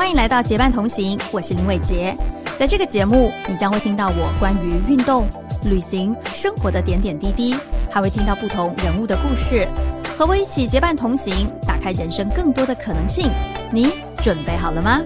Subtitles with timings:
[0.00, 2.16] 欢迎来到结伴同行，我是林伟杰。
[2.58, 5.28] 在这个节目，你将会听到我关于运动、
[5.64, 7.54] 旅行、生活的点点滴滴，
[7.92, 9.68] 还会听到不同人物的故事。
[10.16, 13.30] 和我一起结伴同行，打开人生更多的可能性。
[13.70, 13.90] 你
[14.22, 15.02] 准备好了吗？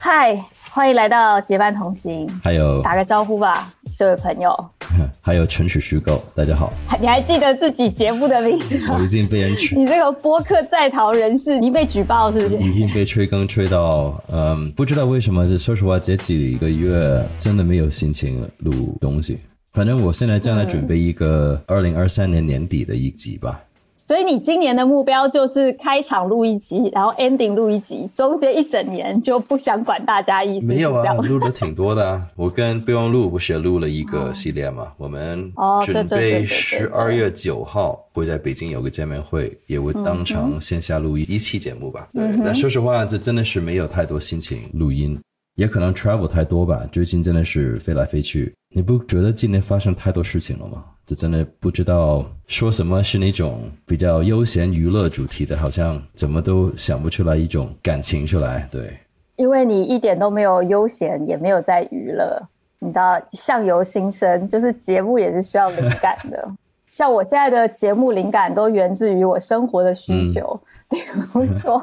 [0.00, 0.38] 嗨，
[0.70, 2.28] 欢迎来到结伴同行。
[2.44, 4.70] 还有打个招呼吧，这位朋友。
[5.20, 6.72] 还有纯属虚构，大家好。
[7.00, 8.96] 你还记得自己节目的名字吗？
[8.98, 12.62] 我已经被人取， 你这个播客在逃人士，你被举报是不是？
[12.62, 15.48] 已经被催更催到，嗯，不知道为什么。
[15.48, 19.38] 就说实话，这几个月真的没有心情录东西。
[19.72, 23.60] 反正我现在正在准备一个二零二三年年底的一集吧。
[24.06, 30.66] 所以你今年的目标就是开场录一集，然后 ending 录一集，中间一整年就不想管大家意思。
[30.66, 32.06] 没有啊，录的挺多的。
[32.06, 34.92] 啊 我跟备忘录不是也录了一个系列嘛？
[34.98, 35.50] 我们
[35.82, 42.06] 准备十二月九号会在北京有个见面会，也会当场线下录一一期节目吧。
[42.12, 45.18] 对，但说实话，这真的是没有太多心情录音，
[45.54, 46.86] 也可能 travel 太多吧。
[46.90, 50.84] 最近真的是飞来飞去，你不觉得今年发生太多事情了吗？
[51.06, 58.66] 这真的不知道说什么是那种比较悠闲娱乐主题的，好像怎么都想不出来一种感情出来。
[58.70, 58.98] 对，
[59.36, 62.40] 因为你一点都没有悠闲，也没有在娱乐。
[62.78, 66.50] 你知道，相由心生，就是节目也是需要灵感的。
[66.90, 70.98] 像我现在的节目灵感都源自于我生活的需求，比
[71.34, 71.76] 如说，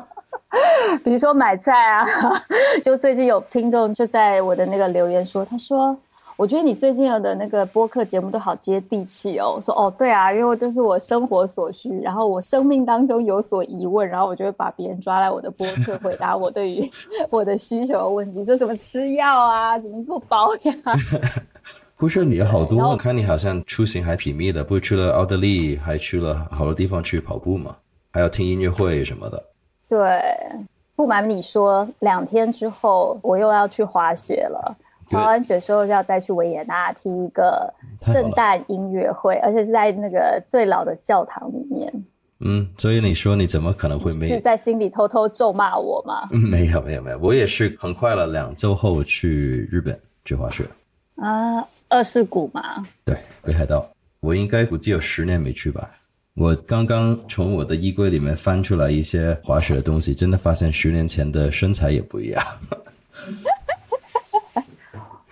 [1.04, 2.06] 比如说买菜啊。
[2.84, 5.98] 就最近有听众就在我的那个留言说，他说。
[6.38, 9.54] 我觉得你最近有的那个播客节目都好接地气哦。
[9.56, 16.90] 我说哦，对啊，因为就是我生活所需，然后我生命当中有所疑问，然后我就会把别人抓来我的播客，回答我对于
[17.30, 20.76] 我的需求的问题，说怎么吃药啊，怎么做保养。
[21.96, 27.76] 不是你好多，我看你好像出行还挺密的，不是去了奥地利，还去了好多地方去跑步嘛，
[28.14, 29.51] 还要听音乐会什么的。
[29.92, 30.24] 对，
[30.96, 34.78] 不瞒你说，两天之后我又要去滑雪了。
[35.10, 37.70] 滑完雪之后要再去维也纳听一个
[38.02, 42.06] 圣诞音乐会，而且是在那个最老的教堂里面。
[42.40, 46.30] 嗯，所以你说你怎么可能会没是在心里偷偷咒骂我吗？
[46.32, 50.64] 没有没有没有，我也是很快了，两周后去日本去滑雪。
[51.18, 52.88] 啊，二世谷嘛？
[53.04, 53.86] 对，北海道。
[54.22, 55.92] 我应该估计有十年没去吧。
[56.34, 62.42] 我刚刚从我的衣柜里面翻出来一些滑雪的东西，真的发现十年前的身材也不一样。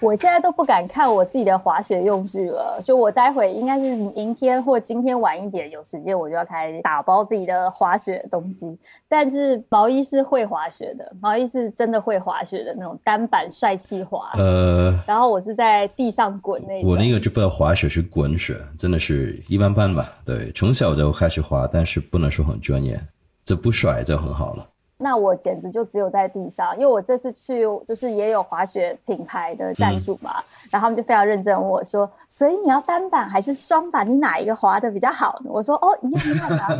[0.02, 2.82] 我现在都不敢看我自己的滑雪用具了。
[2.84, 8.78] 就我待会应该是明天或今天晚一点有时间，我就要开始打包自己的滑雪东西。
[9.08, 14.30] 但是毛衣是会滑雪的，毛衣是真的会滑雪的那种单板帅气滑。
[14.36, 16.81] 呃，然后我是在地上滚那。
[16.86, 20.10] 我那个就不叫滑雪，是滚雪，真的是一般般吧。
[20.24, 22.98] 对，从小就开始滑，但是不能说很专业，
[23.44, 24.66] 这不甩就很好了。
[25.02, 34.06] 那我简直就只有在地上，因为我这次去就是也有滑雪品牌的赞助嘛，然后他们就非常认真问我说：“所以你要单板还是双板？
[34.06, 36.78] 你哪一个滑的比较好？”我说：“哦，一样一样啊，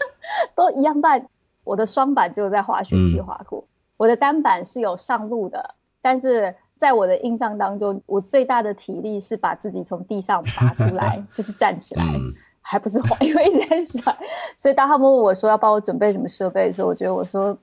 [0.56, 1.22] 都一样半。
[1.62, 3.62] 我的双板只有在滑雪机滑过，
[3.98, 12.02] 我的单板是有上路的，但是在我的印象当中，我最大的体力是把自己从地上拔出来， 就是站起来。”
[12.70, 14.16] 还不是滑， 因为一直在甩，
[14.54, 17.56] 所以当他们问我说要帮我准备什么设备的时候，我觉得我说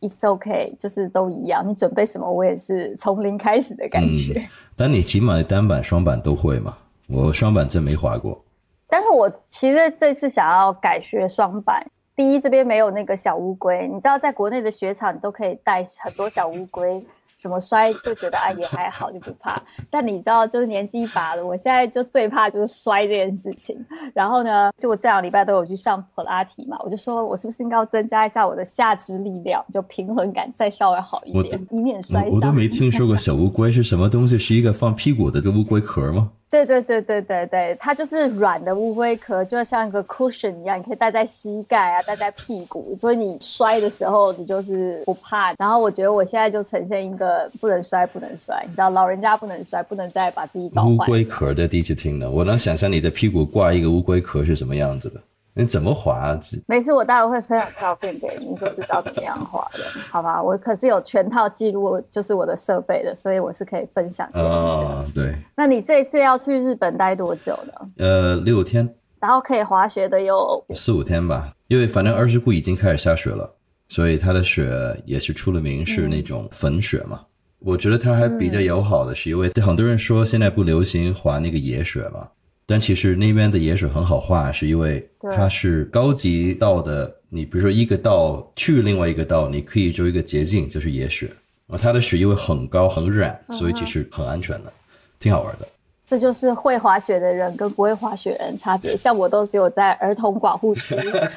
[0.00, 1.62] It's OK，就是都一样。
[1.68, 4.48] 你准备什么，我也是从零开始的感觉。
[4.74, 6.78] 但你起码单板、双板都会嘛？
[7.08, 8.42] 我双板真没滑过。
[8.88, 11.84] 但是我其实这次想要改学双板。
[12.16, 17.04] 第一，这边没有那个小乌龟，你知道，在国内的雪场你都可以带很多小乌龟。
[17.40, 23.78] 怎么摔就觉得啊也还好就不怕，但你知道就是年纪大了，我现在就最怕就是摔这件事情。
[24.12, 32.28] 然后呢，就我这两礼拜都有去上普拉提嘛，我就说我是不是应该要增加一下我的下肢力量，就平衡感再稍微好一点，以免摔。
[32.30, 36.30] 我都没听说过小乌龟是什么东西，是一个放屁股的个乌龟壳吗？
[36.50, 45.52] 对对对对对对，它就是软的乌龟壳，就像一个 cushion 一样，你可以戴在膝盖啊，戴在屁股，所以你摔的时候你就是不怕。
[45.58, 50.88] 然后我觉得我现在就呈现一个不能摔，不能摔，你知道老人家不能摔，不能再把自己搞坏。
[50.88, 55.20] 乌龟壳的第一次听的，我能想象你的屁股挂一个乌龟壳是什么样子的。
[55.58, 56.38] 你怎么滑？
[56.66, 60.40] 没事，我待会会分享照片给你，就知道怎么样滑的，好吧？
[60.40, 65.04] 我可是有全套记录，就是我的设备的，所以我是可以分享给你的。
[65.12, 65.34] 对。
[65.56, 67.72] 那你这一次要去日本待多久呢？
[67.98, 68.88] 呃，六天。
[69.20, 73.52] 然后可以滑雪的有四五天吧，因为反正二世谷已经开始下雪了，
[73.88, 74.70] 所以它的雪
[75.04, 77.20] 也是出了名是那种粉雪嘛。
[77.58, 82.28] 我觉得它还比较友好的是，因为很多人说现在不流行滑那个野雪嘛。
[82.70, 91.30] 但其实那边的野水很好画，是因为它是高级道的你比如说一个道去另外一个道，你可以做一个捷径，就是野雪。
[91.68, 94.72] 啊，它的雪因为很高很软，所以其实很安全的，
[95.18, 95.66] 挺好玩的。
[96.08, 98.96] 这就是会滑雪的人跟不会滑雪人差别。
[98.96, 100.96] 像我都只有在儿童保护区，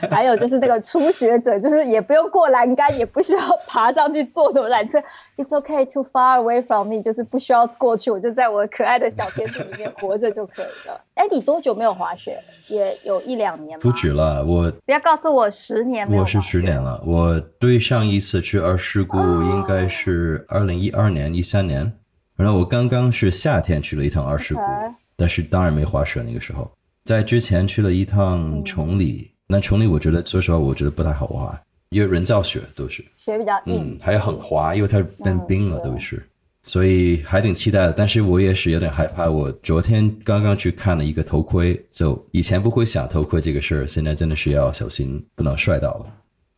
[0.10, 4.98] 还有就是那个初学者，就是也不用过栏杆，也不需要爬上去坐什么缆车。
[5.36, 11.02] It's okay too far away from me，就是不需要过去，我就在我可爱的小天地里面活着就可以了。
[11.16, 12.42] 哎，你多久没有滑雪？
[12.70, 13.82] 也有一两年吗？
[13.82, 16.10] 不止了，我不要告诉我十年。
[16.10, 17.02] 我是十年了。
[17.06, 21.92] 我对上一次去二世故应该是二零一二年、一三年。
[22.36, 24.62] 然后我刚刚是夏天去了一趟二世谷，
[25.16, 26.72] 但是当然没滑雪那个时候。
[27.04, 36.24] 在之前去了一趟崇礼，那崇礼我觉得说实话我觉得不太好滑，因为人造雪都是雪比较硬，还有很滑，因为它变冰了都是，
[36.64, 37.94] 所以还挺期待的。
[37.94, 39.28] 但是我也是有点害怕。
[39.30, 46.06] 我昨天刚刚去看了一个头盔，就以前不会想头盔这个事儿，现在真的是要小心，不能摔倒了。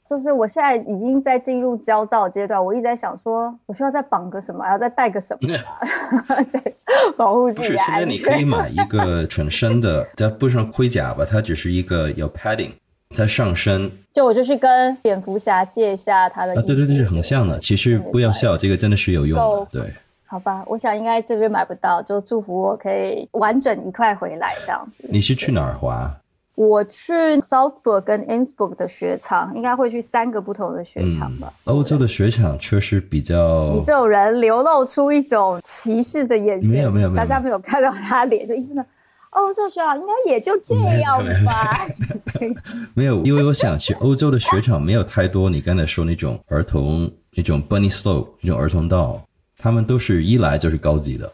[0.07, 5.47] 就是我现在已经在进入焦躁阶段，我一直在想说，我需要再绑个什么，还要再带个什么，
[6.51, 6.75] 对，
[7.15, 7.57] 保护自己。
[7.57, 11.25] 不是，现在你可以买一个全身的，它不是盔甲吧？
[11.29, 12.71] 它只是一个有 padding，
[13.15, 13.89] 它上身。
[14.11, 16.51] 就我就去跟蝙蝠侠借一下他的。
[16.51, 17.57] 啊，对对对，是很像的。
[17.59, 19.67] 其实不要笑，这个真的是有用的。
[19.71, 19.94] 对。
[20.25, 25.03] 好吧，我想应该这边买不到，就祝福我可以完整一块回来这样子。
[25.07, 26.11] 你是去哪儿滑？
[26.55, 31.51] 我去 Salzburg 跟 Innsbruck 的雪场，应该会去三个不同的雪场吧。
[31.63, 33.73] 欧洲的雪场确实比较……
[33.73, 36.69] 你这种人流露出一种歧视的眼神。
[36.69, 38.85] 没有没有没有，大家没有看到他脸，就意思呢。
[39.31, 41.88] 欧洲雪场应该也就这样吧。
[42.94, 45.50] 没有，因为我想去欧洲的雪场没有太多。
[45.50, 49.19] 你刚才说那种儿童那种 bunny slope 那种儿童道，
[49.57, 51.33] 他们都是一来就是高级的。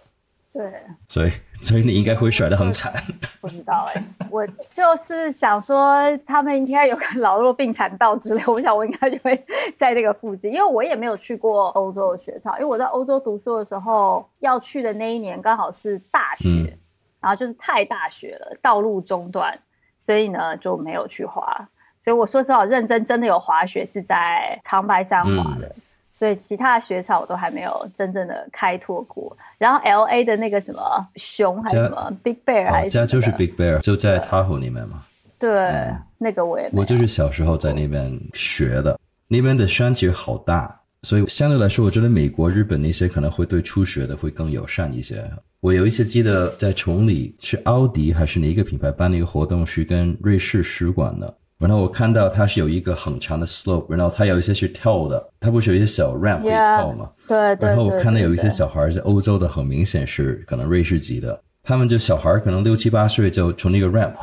[0.54, 0.64] 对。
[1.10, 1.32] 所以。
[1.62, 2.92] 所以你应该会甩得很惨。
[3.42, 8.44] 不知道哎，我就是想说，他们应该有个老弱病残道之类。
[8.48, 9.46] 我想我应该就会
[9.78, 12.54] 在这个附近，因为我也没有去过欧洲的雪场。
[12.56, 16.78] 因为我在欧洲读书的时候，要去的那一年刚好是大雪，
[17.20, 19.58] 然后就是太大雪了，道路中断，
[19.98, 21.42] 所以呢就没有去滑。
[22.02, 25.70] 所以我说实话，认真真的有滑雪是在长白山滑的。
[26.20, 29.38] 所以其他的雪场我都还没有真正的开拓过。
[29.58, 30.82] 然后 L A 的那个什么
[31.16, 35.06] 熊还是什么 Big Bear 还是家就是 Big Bear 就在 Tahoe 里面嘛。
[35.40, 39.00] 对，那个我也我就是小时候在那边学的。
[39.30, 45.24] 那边的山其实好大，所以相对来说，我觉得美国、日本那些可能会对初学的会更友善一些。
[45.62, 51.34] 我有一次记得在崇礼是奥迪还是哪一个品牌办了一个活动，是跟瑞士使馆的。
[51.60, 57.10] 然后我看到它是有一个很长的 slope，然后它有一些是跳的，它不是有一些小 ramp 可以跳吗？
[57.28, 57.68] 对对。
[57.68, 64.14] 然后我看到有一些小孩在欧洲的，很明显是可能瑞士籍的，他们就小孩可能六七八岁就从那个 ramp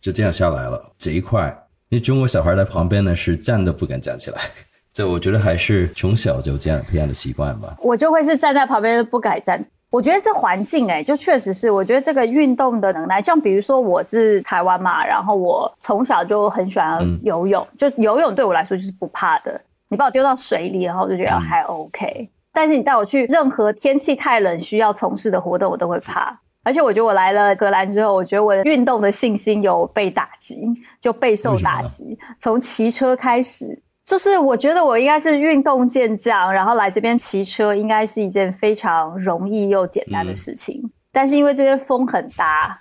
[0.00, 1.52] 就这样下来了，贼快。
[1.88, 4.40] 那中国小孩在旁边呢是站都不敢站起来，
[4.92, 7.76] 这我觉得还是从小就这样培养的习惯吧。
[7.82, 9.64] 我就会是站在旁边不敢站。
[9.94, 19.60] 我觉得是环境哎，就确实是，我觉得这个运动的能耐，像比如说我是台湾嘛，然后我从小就很喜欢游泳，就游泳对我来说就是不怕的。
[19.88, 22.28] 你把我丢到水里，然后我就觉得还 OK。
[22.52, 26.36] 但是你带我去任何天气太冷需要从事的活动，我都会怕。
[26.64, 30.66] 而且我觉得我来了格兰之后，我觉得我的运动的信心有被打击，
[31.00, 32.18] 就备受打击。
[32.40, 33.80] 从骑车开始。
[34.04, 40.82] 就是我觉得我应该是运动健将，然后来这边骑车应该是一件非常容易又简单的事情。
[41.10, 42.78] 但是因为这边风很大，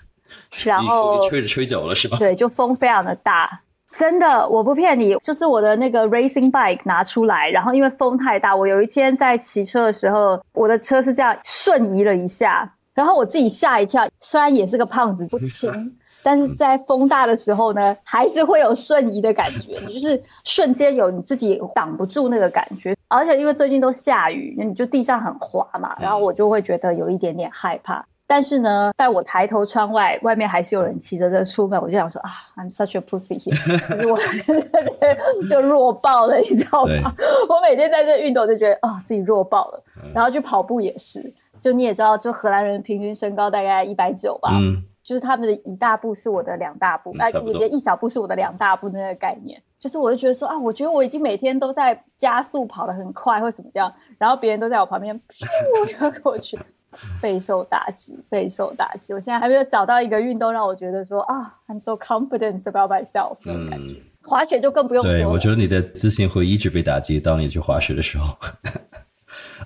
[0.66, 2.18] 然后吹着吹走了是吧？
[2.18, 3.62] 对，就风非常的大，
[3.92, 15.72] 真的我不骗你，就是我的那个 racing bike 拿出来，然后因为风太大，我有一天在骑车的时候，我的车是这样瞬移了一下，然后我自己吓一跳，虽然也是个胖子，不轻。
[16.24, 28.04] 但是在风大的时候呢，还是会有瞬移的感觉，你就是瞬间有你自己挡不住那个感觉，而且因为最近都下雨，那你就地上很滑嘛，然后我就会觉得有一点点害怕。
[28.26, 33.54] 但是呢，在我抬头窗外，外面还是有人骑着车出门，我就想说啊，I'm such a pussy， 就
[34.02, 34.18] 是我
[35.50, 37.14] 就弱爆了，你知道吗？
[37.50, 39.84] 我每天在这运动就觉得啊，自己弱爆了，
[40.16, 44.52] 然后去跑步也是，就你也知道，就荷兰人平均身高大概一百九吧。
[45.04, 55.20] 就是他们的一大步是我的两大步，啊，你的一小步是我的两大步那个概念，就是我就觉得说啊，我觉得我已经每天都在加速跑得很快或什么这样，然后别人都在我旁边
[55.82, 56.58] 我要过去，
[57.22, 59.14] 备受打击，备受打击。
[59.14, 64.02] 我现在还没有找到一个运动让我觉得说啊，I'm so confident about myself 那种感觉。
[64.26, 68.38] 滑雪就更不用说，对我觉得你的自信会一直被打击，当你去滑雪的时候。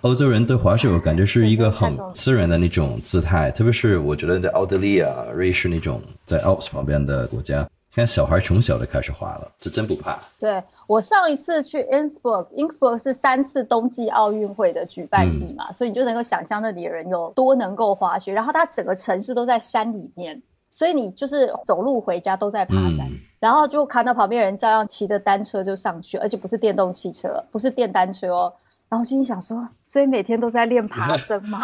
[0.02, 10.20] 欧洲人对滑雪，我感觉是一个很自然的那种姿态，特别是我觉得在奥地利啊、瑞士那种在 Alps 旁边的国家，看小孩从小就开始滑了，这真不怕。
[10.40, 18.32] 对我上一次去 Innsbruck，Innsbruck 是三次冬季奥运会的举办地嘛，所以你就能够想象那里的人有多能够滑雪。
[18.32, 20.40] 然后它整个城市都在山里面，
[20.70, 28.54] 所以你就是走路回家都在爬山，然后就看到旁边人照样骑着单车就上去，而且不是电动汽车，不是电单车哦。
[28.90, 31.60] 然后心里想说，所以每天都在练爬 升吗？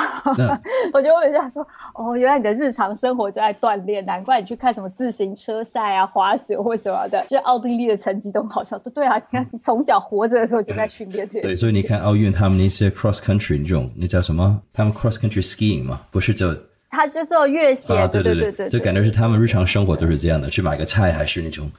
[0.91, 1.65] 我就问一下说，
[1.95, 8.77] 哦，原来你的日常生活就在锻炼，难怪你去看什么自行车赛啊、滑雪或什么的，就奥地利的成绩都很好笑。
[8.79, 11.41] 说对啊，你看你从小活着的时候就在训练这些。
[11.41, 14.61] 对，所以你看奥运他们那些 cross country 那种，那叫什么？
[14.73, 16.53] 他们 cross country skiing 嘛，不是就
[16.89, 21.71] 他就是有越野啊，对对对对，就感觉是他们日常生活都是这样的，去买个菜还是那种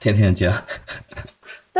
[0.00, 0.62] 天天这样。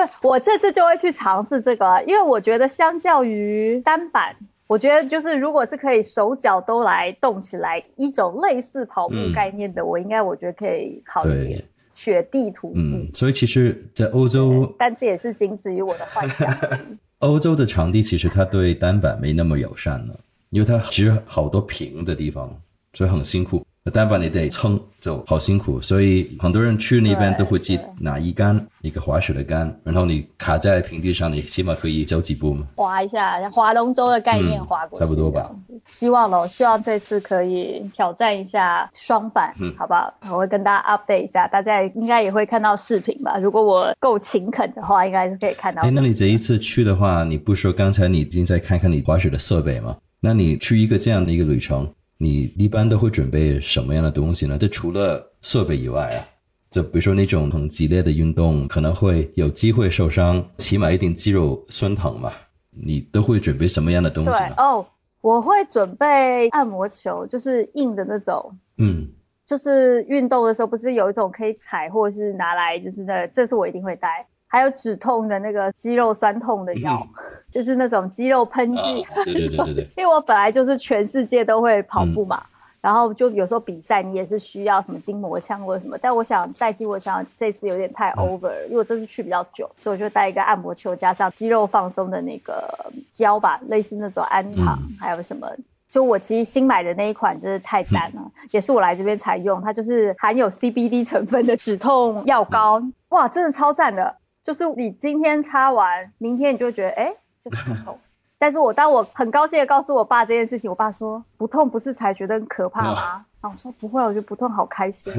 [0.06, 4.34] 对我这次就会去尝试这个，因为我觉得相较于单板，
[4.66, 11.64] 我觉得就是如果是可以手脚都来动起来，一种类似跑步概念的，我应该我觉得可以好一点。
[11.94, 16.48] 雪地徒步，嗯，所以其实，在欧洲，但这也是仅止于我的幻想。
[17.18, 20.14] 欧洲的场地其实它对单板没那么友善了，
[20.50, 22.56] 因为它其实好多平的地方，
[22.92, 23.66] 所以很辛苦。
[23.90, 32.66] 单板你得撑，就好辛苦，所以很多人去那边都会记拿一杆，一个滑雪的杆，然后你卡在平地上，你起码可以走几步嘛。
[32.76, 34.98] 滑一下，像划龙舟的概念划过。
[34.98, 35.50] 差不多吧。
[35.86, 40.12] 希望喽，希望这次可以挑战一下双板，嗯好不好？
[40.30, 43.38] 我会跟大家 update 一下，大家应该也会看到视频吧。
[43.38, 45.82] 如果我够勤恳的话，应该是可以看到。
[45.82, 49.96] 哎，那你这一次去的话，你不说刚才你已经在看看你滑雪的设备吗？
[50.20, 51.88] 那你去一个这样的一个旅程。
[52.18, 54.58] 你一般都会准备什么样的东西呢？
[54.58, 56.26] 这除了设备以外啊，
[56.68, 62.32] 就比如说那种很激烈的运动，可能会有机会受伤，起码一定肌肉酸疼嘛。
[62.70, 64.54] 你都会准备什么样的东西呢？
[64.56, 64.86] 哦，
[65.20, 68.58] 我会准备按摩球，就是硬的那种。
[68.78, 69.08] 嗯，
[69.46, 74.26] 就是运动的时候不是有一种可以踩，或者是拿来，就是那，这是我一定会带。
[74.48, 77.06] 还有止痛的那个肌肉酸痛的药，
[77.52, 79.06] 就是那种肌肉喷剂。
[79.14, 79.86] 对对对对对。
[79.96, 82.42] 因为我本来就是全世界都会跑步嘛，
[82.80, 92.66] 然后就有时候比赛你也是需要什么筋膜枪或者什么，但我想带筋膜枪这次有点太 over，因为我这次去比较久，所以我就带一个按摩球加上肌肉放松的那个
[93.12, 95.46] 胶吧，类似那种安糖，还有什么？
[95.90, 104.14] 就我其实新买的那一款真是太赞了， 也是我来这边才用，它就是含有 CBD 成分的止痛药膏，哇，真的超赞的。
[104.42, 107.12] 就是你今天擦完，明天你就觉得哎，
[107.44, 107.98] 就是不痛。
[108.40, 113.24] 但是我当我很高兴的告诉我爸这件事情，我爸说不痛不是才觉得很可怕吗？
[113.42, 115.12] 然后我说不会，我觉得不痛好开心。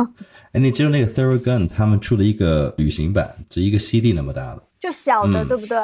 [0.52, 5.78] 哎，你知道那个 Theragun 他们出了一个旅行版，只一个 CD 那么大的，就小的，对不对？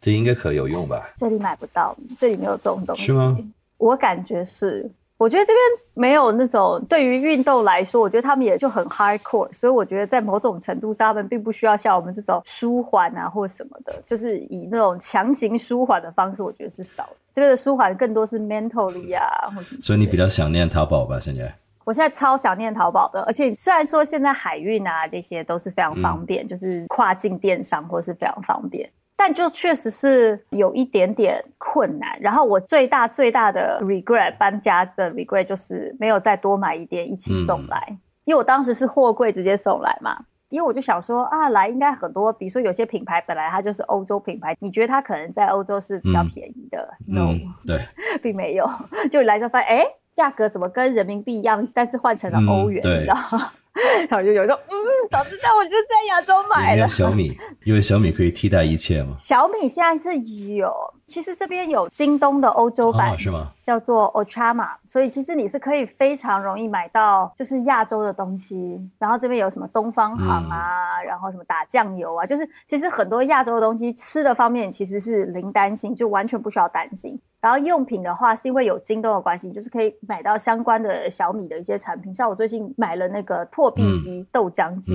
[0.00, 1.08] 这应该可有用吧？
[1.18, 3.06] 这里买不到，这里没有这种东西。
[3.06, 3.36] 是吗？
[3.78, 4.90] 我感觉是。
[5.16, 5.58] 我觉得这边
[5.94, 17.16] 没有那种对于运动来说，我觉得他们也就很 hardcore，所以我觉得在某种程度上，他们并不需要像我们这种舒缓啊或什么的，就是以那种强行舒缓的方式，我觉得是少的。
[17.32, 19.80] 这边的舒缓更多是 mentally 啊，或什么。
[19.82, 21.18] 所以你比较想念淘宝吧？
[21.20, 21.54] 现在？
[21.84, 28.90] 我现在超想念淘宝的，而且虽然说现在海运啊这些都是非常方便，就是跨境电商或是非常方便。
[29.16, 32.18] 但就确实是有一点点困难。
[32.20, 40.16] 然后我最大最大的 regret 搬家的 regret 就是没有再多买一点一起送来，因为我当时是货柜直接送来嘛。
[40.50, 47.32] 因为我就想说啊，来应该很多，比如说有些品牌本来它就是欧洲品牌，你觉得它可能在欧洲是比较便宜的？No，
[47.66, 47.76] 对，
[48.22, 48.70] 并没有。
[49.10, 53.50] 就来之后发现，哎，价格怎么跟人民币一样，但是换成了欧元，你知道吗？
[54.08, 54.74] 然后就有时候，嗯，
[55.10, 56.88] 早知道我就在亚洲买了。
[56.88, 59.16] 小米，因为小米可以替代一切嘛。
[59.18, 60.16] 小米现在是
[60.54, 60.72] 有。
[61.06, 63.48] 其实这边有京东的欧洲版，是吗？
[63.62, 68.80] 叫做 Ochama，所以其实你是可以非常容易买到就是亚洲的东西。
[68.98, 77.18] 然后这边有什么东方行啊，然后什么打酱油啊，就是其实很多亚洲的东西吃的方面其实是零担心，就完全不需要担心。
[77.40, 84.94] 然后用品的话，是因为有京东的关系，就是可以买到相关的小米的一些产品，像我最近买了那个破壁机豆浆机。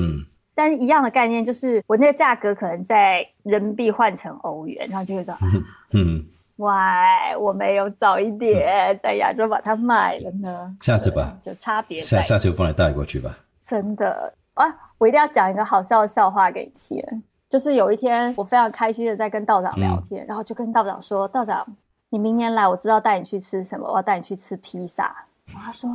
[0.59, 5.33] 但是一样的概念，就是我那个价格可能在人民币换成欧元，然后就会说，
[5.95, 6.21] 嗯，
[6.57, 6.69] 喂，
[7.39, 10.75] 我没有早一点在亚洲把它买了呢。
[10.81, 12.01] 下次吧，就差别。
[12.01, 13.37] 下下次我帮你带过去吧。
[13.61, 14.65] 真的啊，
[14.97, 17.01] 我一定要讲一个好笑的笑话给你听。
[17.47, 21.65] 就是有一天，我非常开心的在跟道长聊天，然后就跟道长说：“道长，
[22.09, 25.15] 你明年来，我知道带你去吃什么，我要带你去吃披萨。”
[25.47, 25.89] 他说。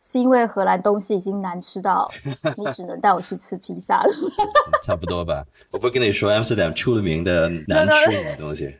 [0.00, 2.10] 是因为荷兰东西已经难吃到
[2.56, 4.10] 你只能带我去吃披萨了。
[4.82, 8.76] 差不多吧，我不跟你说，阿姆斯特丹出了名的难吃的东西。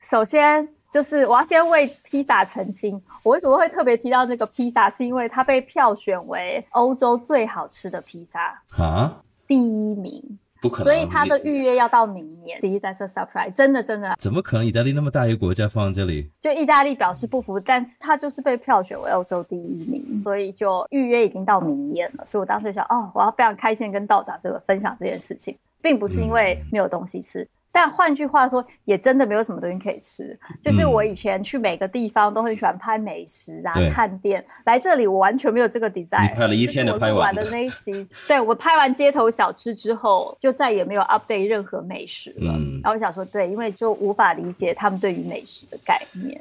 [0.00, 12.58] 首先，就是我要先为披萨澄清，我为什么会特别提到这个披萨，是因为它被票选为欧洲最好吃的披萨啊，第一名，不可能，所以他的预约要到明年。
[12.60, 14.66] 第一，再是 surprise，真的真的，怎么可能？
[14.66, 22.24] 意大利那么大一个国家放在这里，就意大利表示不服，但他就是被票选为欧洲第一名，所以就预约已经到明年了。
[22.24, 27.48] 所以我当时想，哦，我要非常开心跟道长这个分享这件事情，并不是因为没有东西吃。
[27.72, 30.36] 但换句话说，也真的没有什么东西可以吃。
[30.60, 36.28] 就是我以前去每个地方都很喜欢拍美食啊、探店，来这里我完全没有这个 design。
[36.28, 42.52] 你拍了一天的拍完的那一期，对我拍完街头小吃之后，就再也没有 update 任何美食了。
[42.82, 46.40] 然后我想说，对，因为就无法理解他们对于美食的概念。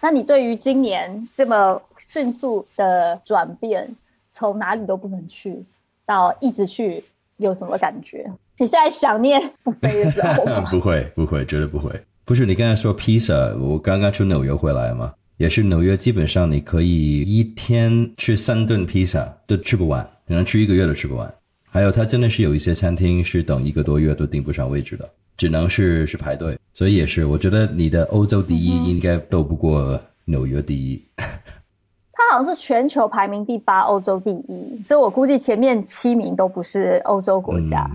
[0.00, 3.88] 那你对于今年这么迅速的转变，
[4.30, 5.64] 从哪里都不能去
[6.04, 7.04] 到一直去，
[7.36, 8.28] 有什么感觉？
[8.60, 11.90] 你现在想念不 飞的时候 不会，不会，绝对不会。
[12.24, 21.32] 不是你刚才说披萨，我刚刚从纽约回来嘛，也是纽约，基本上你可以一天吃三顿披萨都吃不完，可能吃一个月都吃不完。
[21.70, 26.58] 还有，它真的是有一些餐厅是等一个多月都订不上位置的，只能是是排队。
[26.74, 31.02] 所以也是，我觉得你的欧洲第一应该斗不过纽约第一。
[31.16, 37.88] 它好像是全球排名第八，欧洲第一，所以我估计前面七名都不是欧洲国家。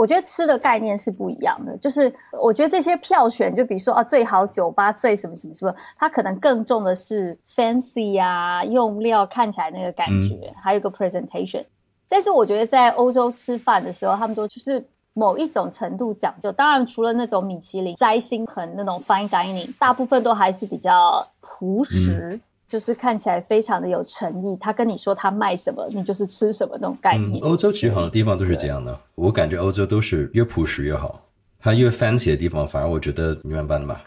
[0.00, 2.10] 我觉得吃的概念是不一样的，就是
[2.42, 11.62] 我觉得这些票选，就比如说啊，最好酒吧最什么什么什么，它可能更重的是 fancy 啊，用料看起来那个感觉，还有个 presentation。
[12.08, 16.50] 但是我觉得在欧洲吃饭的时候，他们都就是某一种程度讲究。
[16.50, 22.40] 当然，除了那种米其林摘星盆那种 fine dining，大部分都还是比较朴实。
[22.70, 27.42] 就是看起来非常的有诚意，他跟你说他卖什么，你就是吃什么那种概念。
[27.42, 31.20] 欧洲其实很多地方都是这样的，我感觉欧洲都是越朴实越好，
[31.58, 34.00] 它越 fancy 的地方反而我觉得一般般吧。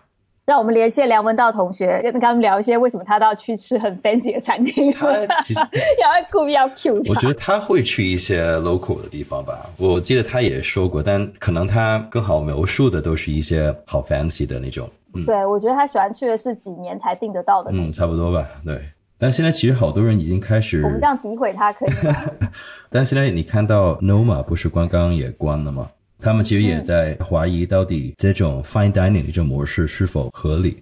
[0.46, 4.94] 让我们连线梁文道同学，跟他们聊一些为什么他都要去吃很 fancy 的餐厅。
[4.94, 5.60] 他其实
[6.02, 9.70] 要故意要 cue 我觉得他会去一些 local 的地方吧。
[9.78, 14.90] 我记得他也说过，但可能他更好描述的都是一些好 fancy 的那种。
[15.26, 17.72] 对，我觉得他喜欢去的是几年才订得到的。
[17.74, 18.48] 嗯，差不多吧。
[18.66, 18.82] 对，
[19.18, 20.82] 但现在其实好多人已经开始。
[20.84, 22.50] 我们这样诋毁他可以吗？
[22.90, 25.90] 但现在你看到 Noma 不是刚刚也关了吗？
[26.20, 30.82] 他们其实也在怀疑到底这种 fine dining 的这种模式是否合理。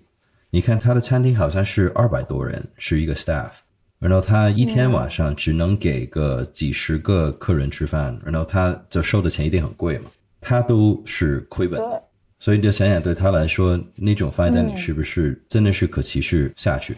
[0.51, 3.49] 你看他的餐厅好像是二百多人是一个 staff，
[3.97, 12.03] 然后他一天晚上只能给个几十个客人吃饭，然后他就收的钱一定很贵嘛，他都是亏本的。
[12.41, 16.97] 所以你就想想，对他来说，那种 fine dining 是不是真的是可持续下去？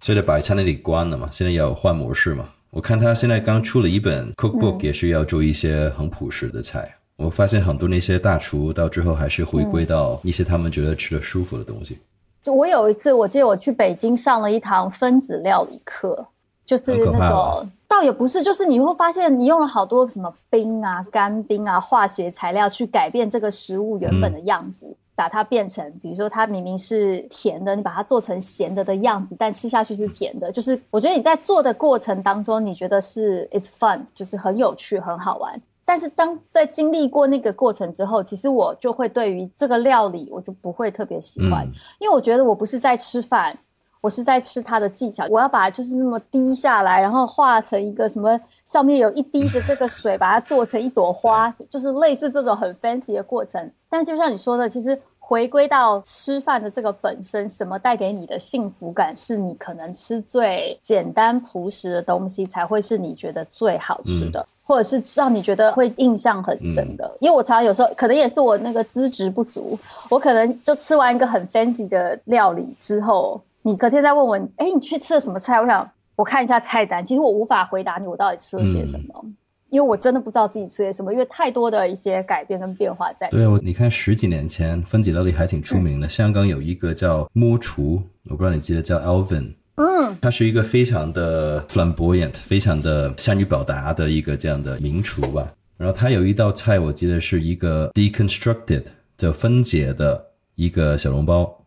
[0.00, 2.46] 所以就把餐厅里关了嘛，现在要换模式嘛。
[2.68, 6.94] 我看他现在刚出了一本 cookbook，也是要做一些很朴实的菜。
[7.16, 11.96] 我发现很多那些大厨到最后还是回归到一些他们觉得吃的舒服的东西。
[12.42, 16.26] 就我有一次，我记得我去北京上了一堂分子料理课，
[16.66, 17.70] 就是那种。
[17.92, 30.50] 倒也不是，就是你会发现，你用了好多什么冰啊、干冰啊、化学材料去改变这个食物原本的样子，把它变成，比如说它明明是甜的，你把它做成咸的的样子，但吃下去是甜的。
[30.50, 35.60] 就是我觉得你在做的过程当中，你觉得是 it's fun，就是很有趣、很好玩。
[35.84, 41.66] 但是当在经历过那个过程之后，其实我就会对于这个料理，我就不会特别喜欢，
[41.98, 43.58] 因为我觉得我不是在吃饭。
[44.02, 53.70] 我是在吃它的技巧，我要把它就是那么滴下来，然后化成一个什么上面有一滴的这个水， 把它做成一朵花，就是类似这种很 fancy 的过程。
[53.88, 67.08] 但就像你说的，其实回归到吃饭的这个本身，什么带给你的幸福感，是你可能吃最简单朴实的东西才会是你觉得最好吃的，或者是让你觉得会印象很深的。
[67.20, 69.78] 因为我常常有时候可能也是我那个资质不足，
[70.10, 73.40] 我可能就吃完一个很 fancy 的料理之后。
[73.62, 75.60] 你隔天再问我，哎，你去吃了什么菜？
[75.60, 79.24] 我想我看一下菜单，其实我无法回答你我到底吃了些什么，
[79.70, 83.28] 因为我真的不知道自己吃了什么，因为太多的一些改变跟变化在。
[83.30, 95.52] 对，我你看十几年前分子料理还挺出名的，香港有一个叫摸厨，我不知道你记得叫 Alvin，嗯，他是一个非常的 flamboyant，非常的善于表达的一个这样的名厨吧。
[95.78, 98.82] 然后他有一道菜，我记得是一个 deconstructed，
[99.16, 100.22] 叫分解的
[100.56, 101.58] 一个小笼包。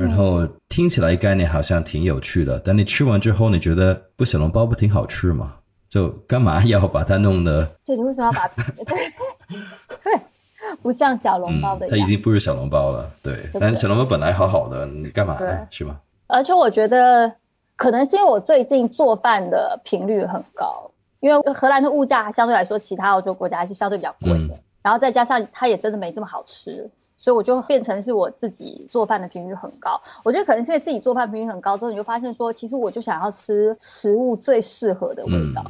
[0.00, 5.56] 然后听起来概念好像挺有趣的，但你吃完之后，你觉得不小笼包不挺好吃吗？
[5.90, 7.64] 就干嘛要把它弄的？
[7.84, 10.20] 对，你为什么要把 对对
[10.80, 11.88] 不像小笼包的？
[11.90, 13.34] 它已经不是小笼包了，对。
[13.58, 15.66] 但小笼包本来好好的，你干嘛呢？
[15.70, 16.00] 是吗？
[16.28, 17.30] 而且我觉得
[17.76, 26.88] 可能是因为我最近做饭的频率很高，因为荷兰的物价相对来说，其他欧洲国家是相对比较贵的，然后再加上它也真的没这么好吃。
[27.20, 30.00] 所以我就变成是我自己做饭的频率很高。
[30.24, 35.62] 我觉得可能是因为自己做饭频率很高之后，你就发现说，其实我就想要吃食物最适合的味道，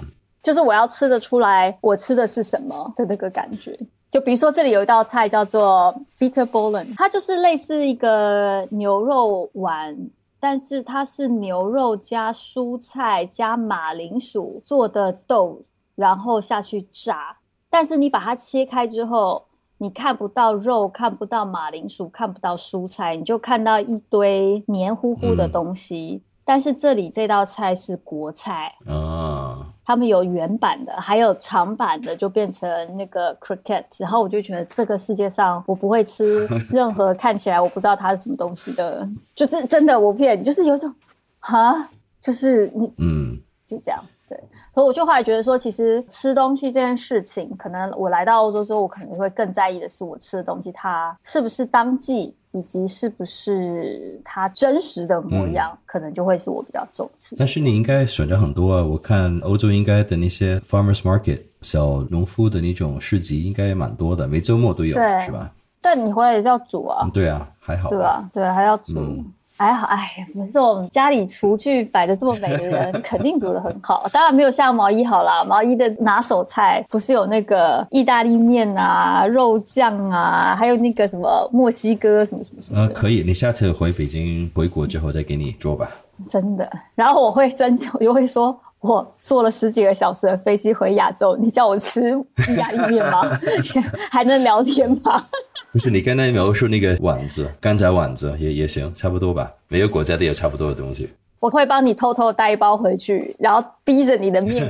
[0.45, 3.77] 就是我要吃得出来我吃的是什么的那个感觉。
[4.13, 9.97] 就比如说这里有一道菜叫做 bitter bouillon，它就是类似一个牛肉丸，
[10.39, 15.61] 但是它是牛肉加蔬菜加马铃薯做的豆，
[15.97, 17.37] 然后下去炸。
[17.69, 19.45] 但是你把它切开之后。
[19.83, 26.23] 你看不到肉，看不到马铃薯，看不到蔬菜，你就看到一堆黏糊糊的东西。
[26.45, 33.85] 但是这里这道菜是国菜啊，他们有原版的，还有长版的，就变成那个 cricket。
[33.97, 40.95] 然后我就觉得这个世界上我不会吃 任何看起来我不知道它是什么东西的，就是真的我骗你，就是有种
[41.39, 41.89] 哈，
[42.21, 43.99] 就是你嗯，就这样。
[44.31, 44.39] 对，
[44.73, 57.35] 所以我就后来觉得说，其实吃东西这件事情，可能我来到欧洲之后，我可能会更在意的是我吃的东西它是不是当季，以及是不是它真实的模样，可能就会是我比较重视。
[57.37, 65.53] 但是你应该选择很多啊，我看欧洲应该的那些 farmers market 小农夫的那种市集应该也蛮多的，每周末都有，是吧？
[65.81, 67.11] 但你回来也是要煮啊。
[67.13, 67.91] 对啊，还好。
[67.91, 68.31] 对吧？
[68.33, 69.25] 对，还要煮。
[69.61, 74.09] 还好，哎，我们家里厨具摆的这么美的人，肯定煮的很好。
[74.11, 82.81] 当然没有像毛衣好啦，毛衣的拿手菜不是有那个意大利面啊、肉酱啊，还有那个什么墨西哥什么什么什么。
[82.81, 85.91] 呃，可以，你下次回北京回国之后再给你做吧。
[86.27, 88.59] 真的，然后我会真，我就会说。
[88.81, 92.19] 我坐了十几个小时的飞机回亚洲，你叫我吃
[92.49, 93.31] 意大利面吗？
[94.11, 95.23] 还能聊天吗？
[95.73, 99.53] 不是，你刚才描述那个碗子，干仔丸子也也行，差不多吧。
[99.69, 101.09] 每个国家都有差不多的东西。
[101.39, 104.69] 我会帮你偷偷带一包回去，然后逼着你的面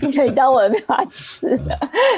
[0.00, 1.58] 逼着 你当我的面吃，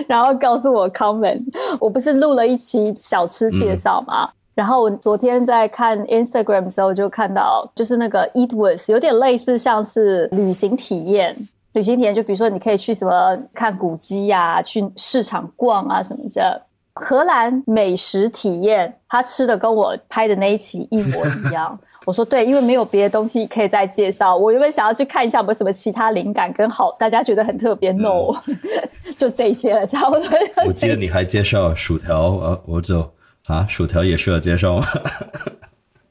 [0.07, 1.43] 然后告诉我 comment。
[1.81, 4.29] 我不是录了一期小吃介绍吗？
[4.55, 11.35] 然后我昨天在看 Instagram 的时候，就看到就是那个 Eat with，有点类似像是旅行体验。
[11.73, 16.63] 旅行体验就比如说你可以去什么看古迹呀，去市场逛啊什么的。
[17.01, 21.77] 荷兰美食体验，他吃的跟我拍的那一期一模一样。
[22.07, 24.37] 我说对，因为没有别的东西可以再介绍。
[24.37, 27.93] 我原本想要去看一下有没有什么其他灵感跟好，大家觉得很特别。
[27.93, 28.35] No，
[29.19, 30.29] 就这些了，差不多。
[30.67, 33.11] 我记得你还介绍薯条，呃，我走。
[33.47, 34.85] 啊，薯条也需要介绍吗？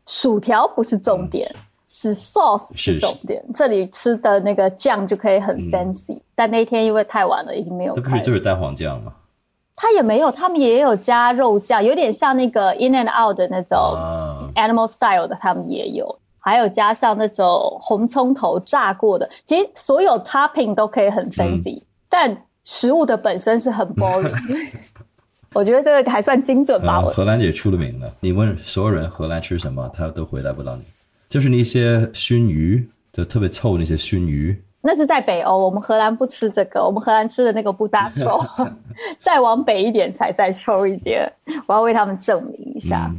[0.05, 1.49] 薯条不是重点，
[1.87, 3.41] 是 sauce 是重点。
[3.53, 7.95] 这里吃的那个酱就可以很 fancy，但那天因为太晚了，已经没有。
[7.95, 9.13] 那不是就是蛋黄酱吗？
[9.81, 13.77] 它也没有，他们也有加肉酱，有点像那个 In and Out 的那种
[14.55, 19.29] Animal Style 的，他们也有，还有加上那种红葱头炸过的。
[19.45, 24.35] 其实所有 topping 都可以很 fancy，但食物的本身是很 boring。
[25.55, 27.01] 我觉得这个还算精准吧。
[27.01, 30.83] 荷兰姐出了名的，你问所有人荷兰吃什么，他都回答不到你。
[31.29, 34.61] 就是那些熏鱼，就特别臭那些熏鱼。
[34.81, 38.39] 那是在北欧，我们荷兰不吃这个，我们荷兰吃的那个不搭臭。
[39.19, 41.29] 再往北一点才再臭一点。
[41.67, 43.11] 我要为他们证明一下。